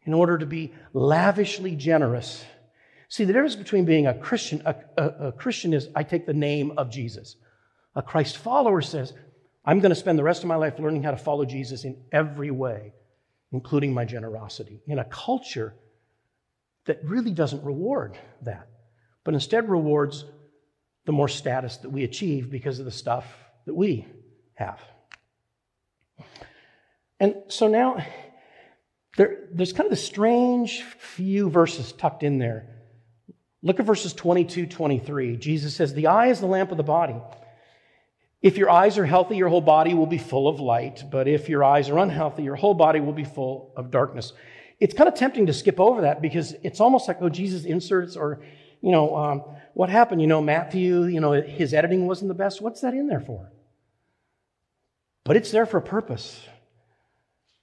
in 0.05 0.13
order 0.13 0.37
to 0.37 0.45
be 0.45 0.75
lavishly 0.93 1.77
generous 1.77 2.45
See, 3.13 3.25
the 3.25 3.35
difference 3.35 3.57
between 3.57 3.85
being 3.85 4.07
a 4.07 4.15
Christian, 4.15 4.63
a, 4.65 4.75
a, 4.97 5.09
a 5.27 5.33
Christian 5.33 5.75
is 5.75 5.91
I 5.95 6.03
take 6.03 6.25
the 6.25 6.33
name 6.33 6.73
of 6.79 6.91
Jesus. 6.91 7.37
A 7.95 8.01
Christ 8.01 8.39
follower 8.39 8.81
says, 8.81 9.13
I'm 9.67 9.81
going 9.81 9.91
to 9.91 9.95
spend 9.95 10.19
the 10.19 10.23
rest 10.23 10.43
of 10.43 10.49
my 10.49 10.55
life 10.55 10.79
learning 10.79 11.03
how 11.03 11.11
to 11.11 11.19
follow 11.19 11.45
Jesus 11.45 11.85
in 11.85 12.03
every 12.11 12.51
way, 12.51 12.95
including 13.53 13.93
my 13.93 14.07
generosity, 14.07 14.81
in 14.87 14.99
a 14.99 15.05
culture 15.05 15.75
that 16.87 17.05
really 17.05 17.33
doesn't 17.33 17.63
reward 17.63 18.17
that, 18.41 18.67
but 19.25 19.35
instead 19.35 19.69
rewards 19.69 20.25
the 21.05 21.13
more 21.13 21.29
status 21.29 21.77
that 21.77 21.91
we 21.91 22.05
achieve 22.05 22.51
because 22.51 22.79
of 22.79 22.87
the 22.87 22.91
stuff 22.91 23.27
that 23.67 23.75
we 23.75 24.07
have. 24.55 24.81
And 27.21 27.35
so 27.49 27.69
now 27.69 28.03
there, 29.19 29.49
there's 29.53 29.75
kind 29.75 29.87
of 29.87 29.93
a 29.93 29.97
strange 29.97 30.81
few 30.81 31.51
verses 31.51 31.93
tucked 31.93 32.23
in 32.23 32.39
there 32.39 32.79
Look 33.63 33.79
at 33.79 33.87
verses 33.87 34.13
22, 34.13 34.67
23. 34.67 35.37
Jesus 35.37 35.75
says, 35.75 35.95
The 35.95 36.09
eye 36.09 36.29
is 36.29 36.41
the 36.41 36.47
lamp 36.47 36.71
of 36.71 36.77
the 36.77 36.83
body. 36.83 37.17
If 38.41 38.59
your 38.59 38.71
eyes 38.71 38.99
are 38.99 39.07
healthy, 39.07 39.37
your 39.37 39.49
whole 39.49 39.61
body 39.61 39.95
will 39.95 40.07
be 40.07 40.19
full 40.19 40.49
of 40.49 40.59
light. 40.59 41.05
But 41.09 41.29
if 41.29 41.49
your 41.49 41.63
eyes 41.63 41.89
are 41.89 41.99
unhealthy, 41.99 42.43
your 42.43 42.57
whole 42.57 42.75
body 42.75 42.99
will 42.99 43.13
be 43.13 43.25
full 43.25 43.73
of 43.77 43.93
darkness. 43.93 44.33
It's 44.81 44.95
kind 44.95 45.09
of 45.09 45.15
tempting 45.15 45.47
to 45.47 45.53
skip 45.53 45.79
over 45.79 46.01
that 46.01 46.21
because 46.21 46.57
it's 46.65 46.81
almost 46.81 47.07
like, 47.07 47.19
oh, 47.21 47.29
Jesus 47.29 47.65
inserts 47.65 48.17
or, 48.17 48.43
you 48.81 48.91
know, 48.91 49.15
um, 49.17 49.45
what 49.75 49.89
happened? 49.89 50.21
You 50.21 50.27
know, 50.27 50.41
Matthew, 50.41 51.05
you 51.05 51.21
know, 51.21 51.33
his 51.33 51.73
editing 51.73 52.09
wasn't 52.09 52.29
the 52.29 52.35
best. 52.35 52.61
What's 52.61 52.81
that 52.81 52.95
in 52.95 53.07
there 53.07 53.21
for? 53.21 53.53
But 55.25 55.37
it's 55.37 55.53
there 55.53 55.67
for 55.67 55.77
a 55.77 55.83
purpose 55.83 56.45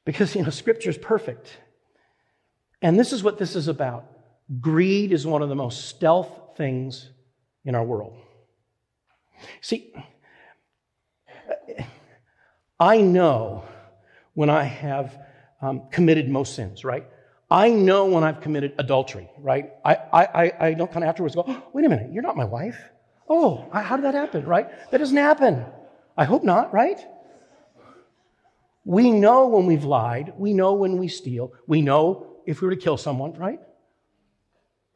because, 0.06 0.34
you 0.34 0.44
know, 0.44 0.50
Scripture 0.50 0.90
is 0.90 0.98
perfect. 0.98 1.58
And 2.82 2.98
this 2.98 3.12
is 3.12 3.22
what 3.22 3.38
this 3.38 3.58
is 3.58 3.68
about. 3.68 4.06
Greed 4.60 5.14
is 5.14 5.28
one 5.28 5.42
of 5.42 5.50
the 5.50 5.56
most 5.56 5.88
stealth 5.88 6.58
things 6.58 7.10
in 7.66 7.76
our 7.76 7.84
world. 7.84 8.18
See, 9.62 9.94
I 12.80 13.02
know 13.02 13.64
when 14.34 14.50
I 14.50 14.64
have 14.64 15.18
um, 15.62 15.84
committed 15.92 16.30
most 16.30 16.56
sins, 16.56 16.84
right? 16.84 17.06
I 17.52 17.70
know 17.70 18.06
when 18.06 18.24
I've 18.24 18.42
committed 18.42 18.74
adultery, 18.78 19.30
right? 19.40 19.72
I, 19.84 19.96
I, 20.14 20.54
I 20.60 20.74
don't 20.74 20.92
kind 20.92 21.04
of 21.04 21.10
afterwards 21.10 21.36
go, 21.36 21.44
oh, 21.48 21.64
wait 21.74 21.86
a 21.86 21.90
minute, 21.90 22.12
you're 22.12 22.24
not 22.24 22.38
my 22.38 22.46
wife. 22.46 22.80
Oh, 23.28 23.68
how 23.72 23.96
did 23.96 24.06
that 24.06 24.14
happen, 24.14 24.46
right? 24.46 24.68
That 24.92 24.98
doesn't 24.98 25.18
happen. 25.18 25.66
I 26.18 26.26
hope 26.26 26.44
not, 26.44 26.74
right? 26.74 27.00
We 28.86 29.12
know 29.12 29.48
when 29.48 29.66
we've 29.66 29.84
lied. 29.84 30.34
We 30.38 30.54
know 30.54 30.74
when 30.74 30.98
we 30.98 31.08
steal. 31.08 31.54
We 31.68 31.82
know 31.82 32.38
if 32.46 32.62
we 32.62 32.68
were 32.68 32.76
to 32.76 32.82
kill 32.82 32.98
someone, 32.98 33.34
right? 33.34 33.60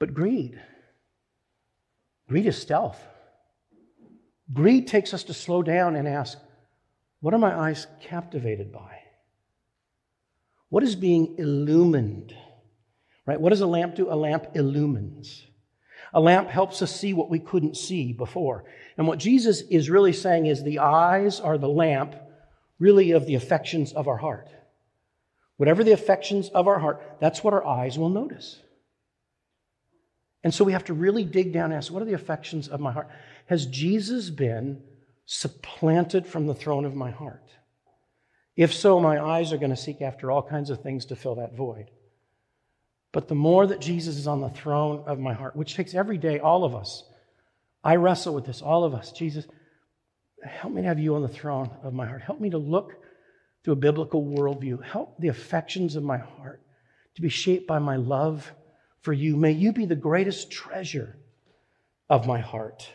But 0.04 0.14
greed, 0.14 0.62
greed 2.28 2.46
is 2.46 2.58
stealth. 2.58 3.02
Greed 4.52 4.86
takes 4.86 5.14
us 5.14 5.24
to 5.24 5.34
slow 5.34 5.64
down 5.64 5.96
and 5.96 6.10
ask, 6.10 6.38
what 7.22 7.34
are 7.34 7.38
my 7.38 7.58
eyes 7.58 7.88
captivated 8.02 8.74
by? 8.74 9.00
What 10.68 10.84
is 10.84 10.98
being 10.98 11.36
illumined? 11.38 12.36
Right? 13.26 13.40
What 13.40 13.52
does 13.52 13.62
a 13.62 13.66
lamp 13.66 13.96
do? 13.96 14.12
A 14.12 14.16
lamp 14.18 14.48
illumines. 14.56 15.48
A 16.14 16.20
lamp 16.20 16.50
helps 16.50 16.82
us 16.82 16.94
see 16.94 17.14
what 17.14 17.30
we 17.30 17.40
couldn't 17.40 17.78
see 17.78 18.12
before. 18.12 18.66
And 18.98 19.08
what 19.08 19.20
Jesus 19.20 19.62
is 19.62 19.90
really 19.90 20.12
saying 20.12 20.48
is 20.48 20.64
the 20.64 20.80
eyes 20.80 21.40
are 21.40 21.58
the 21.58 21.70
lamp, 21.70 22.14
really, 22.78 23.12
of 23.12 23.26
the 23.26 23.36
affections 23.36 23.94
of 23.94 24.10
our 24.10 24.18
heart. 24.18 24.50
Whatever 25.56 25.82
the 25.82 25.94
affections 25.94 26.50
of 26.50 26.68
our 26.68 26.80
heart, 26.80 27.02
that's 27.22 27.42
what 27.42 27.54
our 27.54 27.66
eyes 27.66 27.98
will 27.98 28.10
notice. 28.10 28.60
And 30.44 30.54
so 30.54 30.66
we 30.66 30.74
have 30.74 30.84
to 30.86 30.94
really 30.94 31.24
dig 31.24 31.54
down 31.54 31.66
and 31.66 31.76
ask, 31.76 31.92
what 31.92 32.02
are 32.02 32.06
the 32.06 32.14
affections 32.14 32.68
of 32.68 32.80
my 32.80 32.92
heart? 32.92 33.10
Has 33.46 33.66
Jesus 33.66 34.30
been 34.30 34.82
supplanted 35.26 36.28
from 36.28 36.48
the 36.48 36.54
throne 36.54 36.86
of 36.86 36.96
my 36.96 37.12
heart? 37.12 37.50
If 38.56 38.74
so, 38.74 39.00
my 39.00 39.24
eyes 39.24 39.52
are 39.52 39.58
going 39.58 39.72
to 39.72 39.78
seek 39.78 40.02
after 40.02 40.30
all 40.30 40.44
kinds 40.44 40.70
of 40.70 40.82
things 40.82 41.06
to 41.06 41.16
fill 41.16 41.36
that 41.36 41.56
void. 41.56 41.90
But 43.12 43.28
the 43.28 43.36
more 43.36 43.66
that 43.68 43.80
Jesus 43.80 44.18
is 44.18 44.28
on 44.28 44.42
the 44.42 44.50
throne 44.50 45.04
of 45.08 45.20
my 45.20 45.34
heart, 45.34 45.56
which 45.56 45.76
takes 45.76 45.94
every 45.94 46.18
day, 46.18 46.40
all 46.40 46.64
of 46.64 46.76
us, 46.76 47.04
I 47.84 47.96
wrestle 47.96 48.34
with 48.34 48.46
this, 48.46 48.62
all 48.62 48.84
of 48.84 48.94
us. 48.94 49.12
Jesus, 49.12 49.46
help 50.44 50.74
me 50.74 50.82
to 50.82 50.88
have 50.88 51.00
you 51.00 51.16
on 51.16 51.22
the 51.22 51.28
throne 51.28 51.70
of 51.84 51.94
my 51.94 52.06
heart. 52.06 52.22
Help 52.22 52.42
me 52.42 52.50
to 52.50 52.58
look 52.58 52.94
through 53.64 53.74
a 53.74 53.78
biblical 53.78 54.24
worldview. 54.24 54.84
Help 54.84 55.18
the 55.20 55.30
affections 55.30 55.96
of 55.96 56.04
my 56.04 56.18
heart 56.18 56.62
to 57.16 57.22
be 57.22 57.30
shaped 57.30 57.68
by 57.68 57.80
my 57.80 57.96
love 57.96 58.52
for 59.04 59.14
you. 59.14 59.36
May 59.36 59.52
you 59.52 59.72
be 59.72 59.86
the 59.86 59.96
greatest 59.96 60.50
treasure 60.50 61.18
of 62.10 62.26
my 62.26 62.40
heart. 62.40 62.90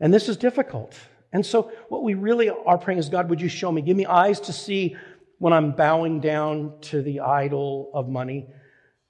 And 0.00 0.14
this 0.14 0.28
is 0.28 0.36
difficult. 0.36 0.94
And 1.32 1.44
so, 1.44 1.72
what 1.88 2.02
we 2.02 2.14
really 2.14 2.48
are 2.48 2.78
praying 2.78 2.98
is 2.98 3.08
God, 3.08 3.28
would 3.28 3.40
you 3.40 3.48
show 3.48 3.70
me? 3.70 3.82
Give 3.82 3.96
me 3.96 4.06
eyes 4.06 4.40
to 4.40 4.52
see 4.52 4.96
when 5.38 5.52
I'm 5.52 5.72
bowing 5.72 6.20
down 6.20 6.74
to 6.82 7.02
the 7.02 7.20
idol 7.20 7.90
of 7.92 8.08
money. 8.08 8.48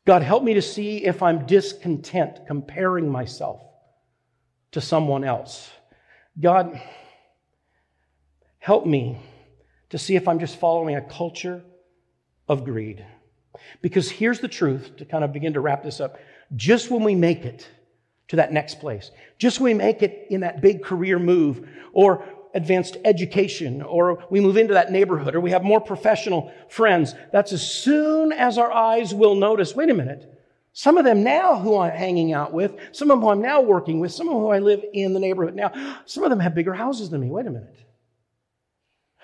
God, 0.06 0.22
help 0.22 0.42
me 0.42 0.54
to 0.54 0.62
see 0.62 1.04
if 1.04 1.22
I'm 1.22 1.46
discontent 1.46 2.46
comparing 2.46 3.08
myself 3.08 3.60
to 4.72 4.80
someone 4.80 5.24
else. 5.24 5.70
God, 6.40 6.80
help 8.58 8.86
me 8.86 9.20
to 9.90 9.98
see 9.98 10.16
if 10.16 10.28
I'm 10.28 10.38
just 10.38 10.58
following 10.58 10.96
a 10.96 11.02
culture 11.02 11.62
of 12.48 12.64
greed. 12.64 13.04
Because 13.82 14.10
here's 14.10 14.40
the 14.40 14.48
truth 14.48 14.96
to 14.96 15.04
kind 15.04 15.24
of 15.24 15.32
begin 15.32 15.54
to 15.54 15.60
wrap 15.60 15.82
this 15.82 16.00
up. 16.00 16.18
Just 16.54 16.90
when 16.90 17.02
we 17.02 17.14
make 17.14 17.44
it 17.44 17.68
to 18.28 18.36
that 18.36 18.52
next 18.52 18.80
place, 18.80 19.10
just 19.38 19.60
when 19.60 19.76
we 19.76 19.84
make 19.84 20.02
it 20.02 20.26
in 20.30 20.40
that 20.40 20.60
big 20.60 20.82
career 20.82 21.18
move 21.18 21.68
or 21.92 22.24
advanced 22.54 22.96
education 23.04 23.82
or 23.82 24.24
we 24.30 24.40
move 24.40 24.56
into 24.56 24.74
that 24.74 24.90
neighborhood 24.90 25.34
or 25.34 25.40
we 25.40 25.50
have 25.50 25.62
more 25.62 25.80
professional 25.80 26.52
friends, 26.68 27.14
that's 27.32 27.52
as 27.52 27.68
soon 27.68 28.32
as 28.32 28.58
our 28.58 28.72
eyes 28.72 29.14
will 29.14 29.34
notice, 29.34 29.74
wait 29.74 29.90
a 29.90 29.94
minute, 29.94 30.32
some 30.72 30.98
of 30.98 31.04
them 31.04 31.22
now 31.22 31.58
who 31.58 31.78
I'm 31.78 31.90
hanging 31.92 32.32
out 32.32 32.52
with, 32.52 32.74
some 32.92 33.10
of 33.10 33.16
them 33.16 33.22
who 33.22 33.30
I'm 33.30 33.40
now 33.40 33.60
working 33.60 34.00
with, 34.00 34.12
some 34.12 34.28
of 34.28 34.34
who 34.34 34.48
I 34.48 34.58
live 34.58 34.84
in 34.92 35.14
the 35.14 35.20
neighborhood 35.20 35.54
now, 35.54 36.00
some 36.04 36.24
of 36.24 36.30
them 36.30 36.40
have 36.40 36.54
bigger 36.54 36.74
houses 36.74 37.08
than 37.08 37.22
me. 37.22 37.30
Wait 37.30 37.46
a 37.46 37.50
minute. 37.50 37.76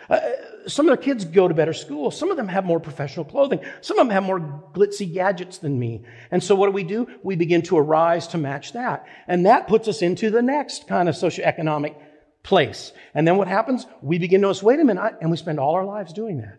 Uh, 0.08 0.20
some 0.66 0.86
of 0.86 0.90
their 0.90 1.02
kids 1.02 1.24
go 1.24 1.48
to 1.48 1.54
better 1.54 1.72
schools. 1.72 2.18
Some 2.18 2.30
of 2.30 2.36
them 2.36 2.48
have 2.48 2.64
more 2.64 2.80
professional 2.80 3.24
clothing. 3.24 3.60
Some 3.80 3.98
of 3.98 4.06
them 4.06 4.12
have 4.12 4.22
more 4.22 4.40
glitzy 4.74 5.12
gadgets 5.12 5.58
than 5.58 5.78
me. 5.78 6.04
And 6.30 6.42
so 6.42 6.54
what 6.54 6.66
do 6.66 6.72
we 6.72 6.84
do? 6.84 7.08
We 7.22 7.36
begin 7.36 7.62
to 7.62 7.78
arise 7.78 8.28
to 8.28 8.38
match 8.38 8.72
that. 8.72 9.06
And 9.26 9.46
that 9.46 9.68
puts 9.68 9.88
us 9.88 10.02
into 10.02 10.30
the 10.30 10.42
next 10.42 10.86
kind 10.88 11.08
of 11.08 11.14
socioeconomic 11.14 11.96
place. 12.42 12.92
And 13.14 13.26
then 13.26 13.36
what 13.36 13.48
happens? 13.48 13.86
We 14.00 14.18
begin 14.18 14.40
to 14.40 14.48
notice, 14.48 14.62
wait 14.62 14.80
a 14.80 14.84
minute, 14.84 15.14
and 15.20 15.30
we 15.30 15.36
spend 15.36 15.58
all 15.58 15.74
our 15.74 15.84
lives 15.84 16.12
doing 16.12 16.38
that. 16.38 16.58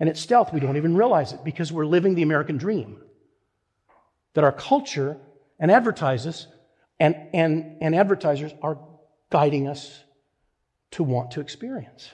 And 0.00 0.08
it's 0.08 0.20
stealth. 0.20 0.52
We 0.52 0.60
don't 0.60 0.76
even 0.76 0.96
realize 0.96 1.32
it 1.32 1.44
because 1.44 1.72
we're 1.72 1.86
living 1.86 2.14
the 2.14 2.22
American 2.22 2.56
dream. 2.56 3.00
That 4.34 4.44
our 4.44 4.52
culture 4.52 5.18
and 5.58 5.70
and, 5.70 7.16
and, 7.32 7.76
and 7.80 7.94
advertisers 7.94 8.52
are 8.62 8.78
guiding 9.30 9.68
us 9.68 10.02
to 10.92 11.02
want 11.02 11.32
to 11.32 11.40
experience. 11.40 12.10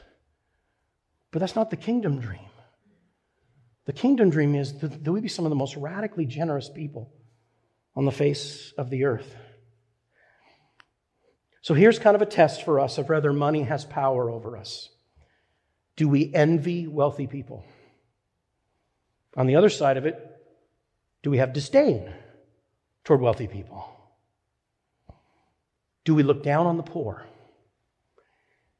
But 1.38 1.42
that's 1.42 1.54
not 1.54 1.70
the 1.70 1.76
kingdom 1.76 2.18
dream. 2.18 2.50
The 3.86 3.92
kingdom 3.92 4.28
dream 4.28 4.56
is 4.56 4.76
that 4.80 5.08
we 5.08 5.20
be 5.20 5.28
some 5.28 5.44
of 5.44 5.50
the 5.50 5.54
most 5.54 5.76
radically 5.76 6.26
generous 6.26 6.68
people 6.68 7.12
on 7.94 8.04
the 8.04 8.10
face 8.10 8.72
of 8.76 8.90
the 8.90 9.04
earth. 9.04 9.36
So 11.62 11.74
here's 11.74 12.00
kind 12.00 12.16
of 12.16 12.22
a 12.22 12.26
test 12.26 12.64
for 12.64 12.80
us 12.80 12.98
of 12.98 13.08
whether 13.08 13.32
money 13.32 13.62
has 13.62 13.84
power 13.84 14.28
over 14.28 14.56
us. 14.56 14.88
Do 15.94 16.08
we 16.08 16.34
envy 16.34 16.88
wealthy 16.88 17.28
people? 17.28 17.64
On 19.36 19.46
the 19.46 19.54
other 19.54 19.70
side 19.70 19.96
of 19.96 20.06
it, 20.06 20.20
do 21.22 21.30
we 21.30 21.38
have 21.38 21.52
disdain 21.52 22.12
toward 23.04 23.20
wealthy 23.20 23.46
people? 23.46 23.88
Do 26.04 26.16
we 26.16 26.24
look 26.24 26.42
down 26.42 26.66
on 26.66 26.78
the 26.78 26.82
poor? 26.82 27.28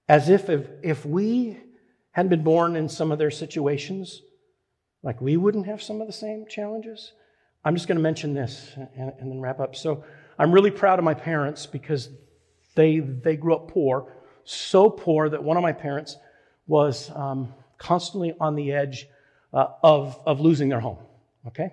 As 0.09 0.29
if 0.29 0.51
if, 0.51 0.67
if 0.83 1.07
we 1.07 1.61
hadn't 2.13 2.31
been 2.31 2.43
born 2.43 2.77
in 2.77 2.89
some 2.89 3.13
of 3.13 3.19
their 3.19 3.31
situations, 3.31 4.23
like 5.03 5.21
we 5.21 5.37
wouldn't 5.37 5.67
have 5.67 5.83
some 5.83 6.01
of 6.01 6.07
the 6.07 6.13
same 6.13 6.47
challenges. 6.49 7.13
I'm 7.65 7.75
just 7.75 7.89
going 7.89 7.97
to 7.99 8.03
mention 8.03 8.35
this 8.35 8.73
and, 8.77 9.13
and 9.19 9.31
then 9.31 9.41
wrap 9.41 9.61
up. 9.61 9.77
So 9.77 10.05
I'm 10.39 10.53
really 10.53 10.71
proud 10.71 10.99
of 10.99 11.05
my 11.05 11.15
parents 11.15 11.67
because 11.67 12.09
they, 12.75 13.01
they 13.01 13.37
grew 13.37 13.55
up 13.55 13.69
poor, 13.69 14.13
so 14.45 14.89
poor 14.89 15.29
that 15.29 15.43
one 15.43 15.57
of 15.57 15.63
my 15.63 15.73
parents 15.73 16.17
was 16.67 17.11
um, 17.15 17.53
constantly 17.77 18.35
on 18.41 18.55
the 18.55 18.73
edge 18.73 19.07
uh, 19.53 19.67
of, 19.83 20.21
of 20.27 20.41
losing 20.41 20.69
their 20.69 20.81
home. 20.81 20.99
Okay? 21.47 21.71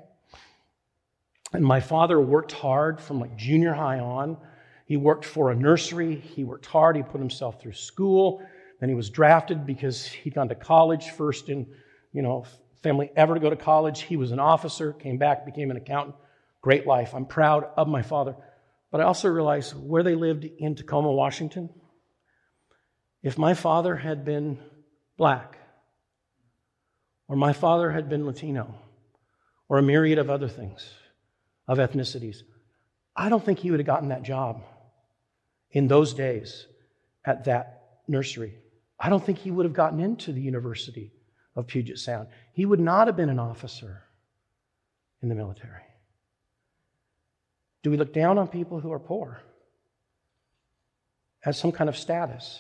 And 1.53 1.63
my 1.63 1.79
father 1.79 2.19
worked 2.19 2.51
hard 2.51 2.99
from 2.99 3.19
like 3.19 3.35
junior 3.37 3.73
high 3.73 3.99
on. 3.99 4.37
He 4.85 4.97
worked 4.97 5.25
for 5.25 5.51
a 5.51 5.55
nursery. 5.55 6.15
He 6.15 6.43
worked 6.43 6.65
hard. 6.65 6.95
He 6.95 7.03
put 7.03 7.19
himself 7.19 7.61
through 7.61 7.73
school. 7.73 8.45
Then 8.79 8.89
he 8.89 8.95
was 8.95 9.09
drafted 9.09 9.65
because 9.65 10.05
he'd 10.05 10.35
gone 10.35 10.49
to 10.49 10.55
college 10.55 11.09
first 11.09 11.49
in, 11.49 11.67
you 12.11 12.21
know, 12.21 12.45
family 12.83 13.09
ever 13.15 13.33
to 13.33 13.39
go 13.39 13.49
to 13.49 13.55
college. 13.55 14.01
He 14.01 14.17
was 14.17 14.31
an 14.31 14.39
officer, 14.39 14.93
came 14.93 15.17
back, 15.17 15.45
became 15.45 15.71
an 15.71 15.77
accountant. 15.77 16.15
Great 16.61 16.85
life. 16.85 17.13
I'm 17.15 17.25
proud 17.25 17.67
of 17.77 17.87
my 17.87 18.01
father. 18.01 18.35
But 18.91 19.01
I 19.01 19.05
also 19.05 19.29
realize 19.29 19.73
where 19.73 20.03
they 20.03 20.15
lived 20.15 20.45
in 20.45 20.75
Tacoma, 20.75 21.11
Washington, 21.11 21.69
if 23.23 23.37
my 23.37 23.55
father 23.55 23.95
had 23.95 24.23
been 24.23 24.59
black, 25.17 25.57
or 27.27 27.35
my 27.35 27.53
father 27.53 27.91
had 27.91 28.07
been 28.07 28.25
Latino, 28.25 28.75
or 29.67 29.79
a 29.79 29.81
myriad 29.81 30.19
of 30.19 30.29
other 30.29 30.47
things, 30.47 30.87
of 31.67 31.79
ethnicities, 31.79 32.43
I 33.15 33.29
don't 33.29 33.43
think 33.43 33.59
he 33.59 33.71
would 33.71 33.79
have 33.79 33.87
gotten 33.87 34.09
that 34.09 34.23
job 34.23 34.61
in 35.71 35.87
those 35.87 36.13
days 36.13 36.67
at 37.25 37.45
that 37.45 37.81
nursery. 38.07 38.59
I 39.05 39.09
don't 39.09 39.23
think 39.23 39.37
he 39.37 39.51
would 39.51 39.67
have 39.67 39.73
gotten 39.73 39.99
into 39.99 40.31
the 40.31 40.41
University 40.41 41.11
of 41.55 41.67
Puget 41.67 41.99
Sound. 41.99 42.27
He 42.53 42.65
would 42.65 42.79
not 42.79 43.05
have 43.05 43.15
been 43.15 43.29
an 43.29 43.37
officer 43.37 44.01
in 45.21 45.29
the 45.29 45.35
military. 45.35 45.83
Do 47.83 47.91
we 47.91 47.97
look 47.97 48.13
down 48.13 48.39
on 48.39 48.47
people 48.47 48.79
who 48.79 48.91
are 48.91 48.97
poor 48.97 49.43
as 51.45 51.55
some 51.55 51.71
kind 51.71 51.87
of 51.87 51.95
status 51.95 52.59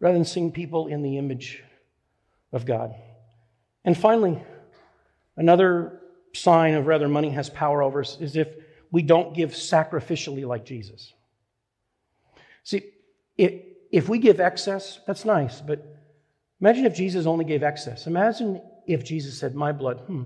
rather 0.00 0.12
than 0.12 0.26
seeing 0.26 0.52
people 0.52 0.88
in 0.88 1.00
the 1.00 1.16
image 1.16 1.64
of 2.52 2.66
God? 2.66 2.94
And 3.86 3.96
finally, 3.96 4.38
another 5.38 6.02
sign 6.34 6.74
of 6.74 6.84
whether 6.84 7.08
money 7.08 7.30
has 7.30 7.48
power 7.48 7.82
over 7.82 8.00
us 8.00 8.18
is 8.20 8.36
if 8.36 8.48
we 8.90 9.00
don't 9.00 9.34
give 9.34 9.52
sacrificially 9.52 10.46
like 10.46 10.66
Jesus. 10.66 11.14
See, 12.64 12.82
it, 13.38 13.71
if 13.92 14.08
we 14.08 14.18
give 14.18 14.40
excess, 14.40 15.00
that's 15.06 15.26
nice, 15.26 15.60
but 15.60 15.84
imagine 16.60 16.86
if 16.86 16.96
Jesus 16.96 17.26
only 17.26 17.44
gave 17.44 17.62
excess. 17.62 18.06
Imagine 18.06 18.62
if 18.86 19.04
Jesus 19.04 19.38
said, 19.38 19.54
My 19.54 19.70
blood, 19.70 19.98
hmm, 20.00 20.22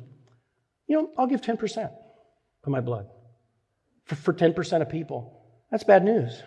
you 0.86 0.96
know, 0.96 1.10
I'll 1.18 1.26
give 1.26 1.42
10% 1.42 1.78
of 1.84 2.68
my 2.68 2.80
blood 2.80 3.08
for, 4.04 4.14
for 4.14 4.32
10% 4.32 4.82
of 4.82 4.88
people. 4.88 5.42
That's 5.70 5.82
bad 5.82 6.04
news. 6.04 6.42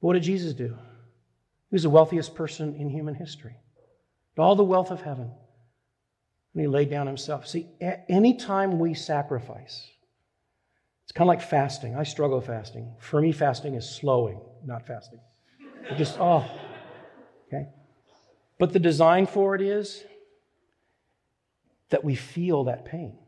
But 0.00 0.08
what 0.08 0.12
did 0.14 0.24
Jesus 0.24 0.52
do? 0.52 0.76
He 1.70 1.74
was 1.76 1.84
the 1.84 1.90
wealthiest 1.90 2.34
person 2.34 2.74
in 2.74 2.90
human 2.90 3.14
history, 3.14 3.54
all 4.36 4.56
the 4.56 4.64
wealth 4.64 4.90
of 4.90 5.00
heaven. 5.00 5.30
And 6.54 6.60
he 6.60 6.66
laid 6.66 6.90
down 6.90 7.06
himself. 7.06 7.46
See, 7.46 7.66
anytime 8.10 8.78
we 8.78 8.92
sacrifice, 8.92 9.88
it's 11.04 11.12
kind 11.12 11.30
of 11.30 11.34
like 11.34 11.40
fasting. 11.40 11.96
I 11.96 12.02
struggle 12.02 12.40
fasting. 12.40 12.94
For 12.98 13.22
me, 13.22 13.32
fasting 13.32 13.74
is 13.74 13.88
slowing, 13.88 14.40
not 14.66 14.86
fasting. 14.86 15.20
Just, 15.96 16.18
oh, 16.18 16.48
Okay? 17.52 17.68
But 18.58 18.72
the 18.72 18.78
design 18.78 19.26
for 19.26 19.54
it 19.54 19.60
is 19.60 20.04
that 21.90 22.04
we 22.04 22.14
feel 22.14 22.64
that 22.64 22.84
pain. 22.84 23.18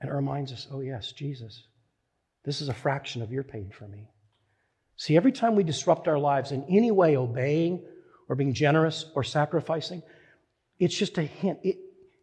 And 0.00 0.10
it 0.10 0.14
reminds 0.14 0.52
us, 0.52 0.66
oh, 0.70 0.80
yes, 0.80 1.12
Jesus, 1.12 1.64
this 2.44 2.60
is 2.60 2.68
a 2.68 2.74
fraction 2.74 3.22
of 3.22 3.32
your 3.32 3.42
pain 3.42 3.70
for 3.76 3.88
me. 3.88 4.10
See, 4.96 5.16
every 5.16 5.32
time 5.32 5.56
we 5.56 5.64
disrupt 5.64 6.06
our 6.06 6.18
lives 6.18 6.52
in 6.52 6.64
any 6.68 6.90
way, 6.90 7.16
obeying 7.16 7.82
or 8.28 8.36
being 8.36 8.54
generous 8.54 9.06
or 9.14 9.24
sacrificing, 9.24 10.02
it's 10.78 10.96
just 10.96 11.18
a 11.18 11.22
hint. 11.22 11.58
It, 11.62 11.78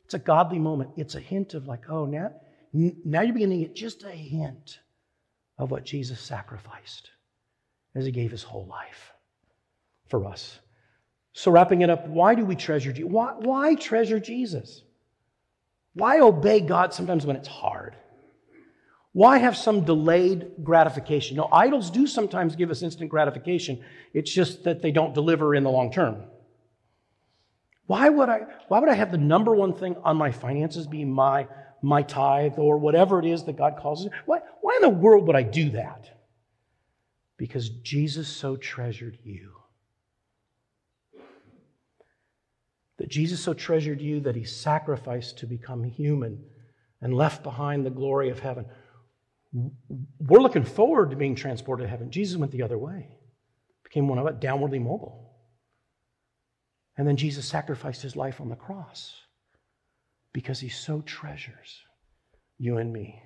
it's 0.05 0.13
a 0.13 0.19
godly 0.19 0.59
moment. 0.59 0.91
It's 0.95 1.15
a 1.15 1.19
hint 1.19 1.53
of, 1.53 1.67
like, 1.67 1.89
oh, 1.89 2.05
now, 2.05 2.31
now 2.71 3.21
you're 3.21 3.33
beginning 3.33 3.61
to 3.61 3.65
get 3.65 3.75
just 3.75 4.03
a 4.03 4.11
hint 4.11 4.79
of 5.57 5.71
what 5.71 5.83
Jesus 5.83 6.21
sacrificed 6.21 7.09
as 7.95 8.05
he 8.05 8.11
gave 8.11 8.31
his 8.31 8.43
whole 8.43 8.67
life 8.67 9.10
for 10.11 10.27
us. 10.27 10.59
So, 11.33 11.49
wrapping 11.49 11.81
it 11.81 11.89
up, 11.89 12.07
why 12.07 12.35
do 12.35 12.45
we 12.45 12.55
treasure 12.55 12.91
Jesus? 12.91 13.11
Why, 13.11 13.33
why 13.39 13.75
treasure 13.75 14.19
Jesus? 14.19 14.83
Why 15.93 16.19
obey 16.19 16.59
God 16.61 16.93
sometimes 16.93 17.25
when 17.25 17.35
it's 17.35 17.47
hard? 17.47 17.95
Why 19.13 19.39
have 19.39 19.57
some 19.57 19.83
delayed 19.83 20.51
gratification? 20.63 21.37
No, 21.37 21.49
idols 21.51 21.89
do 21.89 22.07
sometimes 22.07 22.55
give 22.55 22.69
us 22.69 22.81
instant 22.81 23.09
gratification. 23.09 23.83
It's 24.13 24.31
just 24.31 24.63
that 24.63 24.81
they 24.81 24.91
don't 24.91 25.13
deliver 25.13 25.53
in 25.55 25.63
the 25.63 25.69
long 25.69 25.91
term. 25.91 26.23
Why 27.87 28.07
would 28.07 28.29
I, 28.29 28.41
why 28.69 28.79
would 28.79 28.87
I 28.87 28.93
have 28.93 29.11
the 29.11 29.17
number 29.17 29.53
one 29.53 29.73
thing 29.73 29.97
on 30.03 30.15
my 30.15 30.31
finances 30.31 30.87
be 30.87 31.03
my, 31.03 31.47
my 31.81 32.03
tithe 32.03 32.53
or 32.57 32.77
whatever 32.77 33.19
it 33.19 33.25
is 33.25 33.43
that 33.43 33.57
God 33.57 33.75
calls 33.77 34.05
it? 34.05 34.13
Why, 34.25 34.39
why 34.61 34.77
in 34.77 34.81
the 34.81 34.89
world 34.89 35.27
would 35.27 35.35
I 35.35 35.43
do 35.43 35.71
that? 35.71 36.09
Because 37.37 37.67
Jesus 37.67 38.29
so 38.29 38.55
treasured 38.55 39.17
you. 39.23 39.51
That 42.97 43.00
Jesus 43.11 43.41
so 43.41 43.53
treasured 43.53 44.01
you 44.01 44.21
that 44.21 44.35
he 44.35 44.43
sacrificed 44.43 45.37
to 45.39 45.45
become 45.45 45.83
human 45.83 46.43
and 47.01 47.13
left 47.13 47.43
behind 47.43 47.85
the 47.85 47.89
glory 47.89 48.29
of 48.29 48.39
heaven. 48.39 48.65
We're 50.19 50.39
looking 50.39 50.63
forward 50.63 51.11
to 51.11 51.15
being 51.15 51.35
transported 51.35 51.85
to 51.85 51.89
heaven. 51.89 52.09
Jesus 52.09 52.37
went 52.37 52.51
the 52.51 52.63
other 52.63 52.77
way, 52.77 53.09
became 53.83 54.07
one 54.07 54.17
of 54.17 54.27
it, 54.27 54.39
downwardly 54.39 54.81
mobile. 54.81 55.33
And 56.97 57.07
then 57.07 57.17
Jesus 57.17 57.45
sacrificed 57.45 58.01
his 58.01 58.15
life 58.15 58.39
on 58.39 58.49
the 58.49 58.55
cross 58.55 59.13
because 60.33 60.59
he 60.59 60.69
so 60.69 61.01
treasures 61.01 61.81
you 62.57 62.77
and 62.77 62.93
me. 62.93 63.21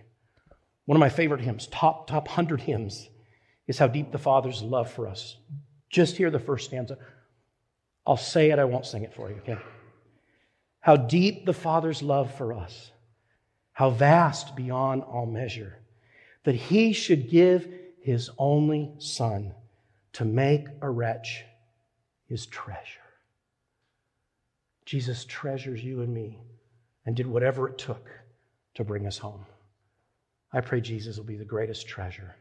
One 0.85 0.95
of 0.95 0.99
my 0.99 1.09
favorite 1.09 1.41
hymns, 1.41 1.67
top, 1.67 2.07
top 2.07 2.27
100 2.27 2.61
hymns, 2.61 3.09
is 3.67 3.79
How 3.79 3.87
Deep 3.87 4.11
the 4.11 4.17
Father's 4.17 4.61
Love 4.61 4.91
for 4.91 5.07
Us. 5.07 5.37
Just 5.89 6.17
hear 6.17 6.29
the 6.29 6.39
first 6.39 6.65
stanza. 6.65 6.97
I'll 8.05 8.17
say 8.17 8.51
it, 8.51 8.59
I 8.59 8.65
won't 8.65 8.85
sing 8.85 9.03
it 9.03 9.13
for 9.13 9.29
you, 9.29 9.37
okay? 9.37 9.57
How 10.85 10.97
deep 10.97 11.47
the 11.47 11.53
Father's 11.53 12.03
love 12.03 12.31
for 12.35 12.53
us, 12.53 12.91
how 13.73 13.89
vast 13.89 14.55
beyond 14.55 15.01
all 15.01 15.25
measure, 15.25 15.79
that 16.43 16.53
he 16.53 16.93
should 16.93 17.27
give 17.27 17.67
his 18.01 18.29
only 18.37 18.93
Son 18.99 19.55
to 20.13 20.25
make 20.25 20.67
a 20.83 20.89
wretch 20.91 21.43
his 22.27 22.45
treasure. 22.45 23.01
Jesus 24.85 25.25
treasures 25.25 25.83
you 25.83 26.03
and 26.03 26.13
me 26.13 26.37
and 27.07 27.15
did 27.15 27.25
whatever 27.25 27.67
it 27.67 27.79
took 27.79 28.07
to 28.75 28.83
bring 28.83 29.07
us 29.07 29.17
home. 29.17 29.43
I 30.53 30.61
pray 30.61 30.81
Jesus 30.81 31.17
will 31.17 31.23
be 31.25 31.35
the 31.35 31.45
greatest 31.45 31.87
treasure 31.87 32.35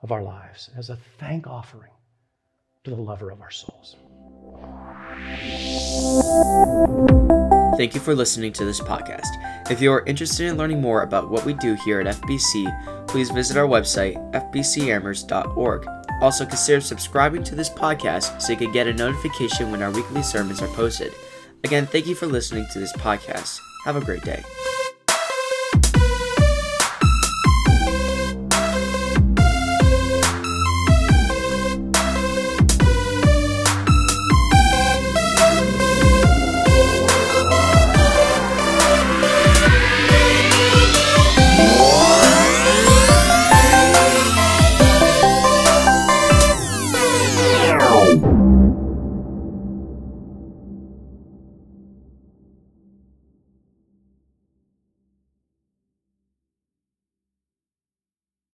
of 0.00 0.12
our 0.12 0.22
lives 0.22 0.70
as 0.76 0.90
a 0.90 0.98
thank 1.18 1.48
offering 1.48 1.90
to 2.84 2.90
the 2.90 3.02
lover 3.02 3.30
of 3.30 3.40
our 3.40 3.50
souls. 3.50 3.96
Thank 7.78 7.94
you 7.94 8.00
for 8.00 8.12
listening 8.12 8.52
to 8.54 8.64
this 8.64 8.80
podcast. 8.80 9.70
If 9.70 9.80
you 9.80 9.92
are 9.92 10.04
interested 10.04 10.48
in 10.48 10.56
learning 10.56 10.80
more 10.80 11.02
about 11.02 11.30
what 11.30 11.44
we 11.44 11.52
do 11.52 11.74
here 11.84 12.00
at 12.00 12.12
FBC, 12.16 13.06
please 13.06 13.30
visit 13.30 13.56
our 13.56 13.68
website, 13.68 14.16
fbcamherst.org. 14.32 15.86
Also, 16.20 16.44
consider 16.44 16.80
subscribing 16.80 17.44
to 17.44 17.54
this 17.54 17.70
podcast 17.70 18.42
so 18.42 18.50
you 18.50 18.58
can 18.58 18.72
get 18.72 18.88
a 18.88 18.92
notification 18.92 19.70
when 19.70 19.80
our 19.80 19.92
weekly 19.92 20.24
sermons 20.24 20.60
are 20.60 20.74
posted. 20.74 21.14
Again, 21.62 21.86
thank 21.86 22.08
you 22.08 22.16
for 22.16 22.26
listening 22.26 22.66
to 22.72 22.80
this 22.80 22.92
podcast. 22.94 23.60
Have 23.84 23.94
a 23.94 24.04
great 24.04 24.24
day. 24.24 24.42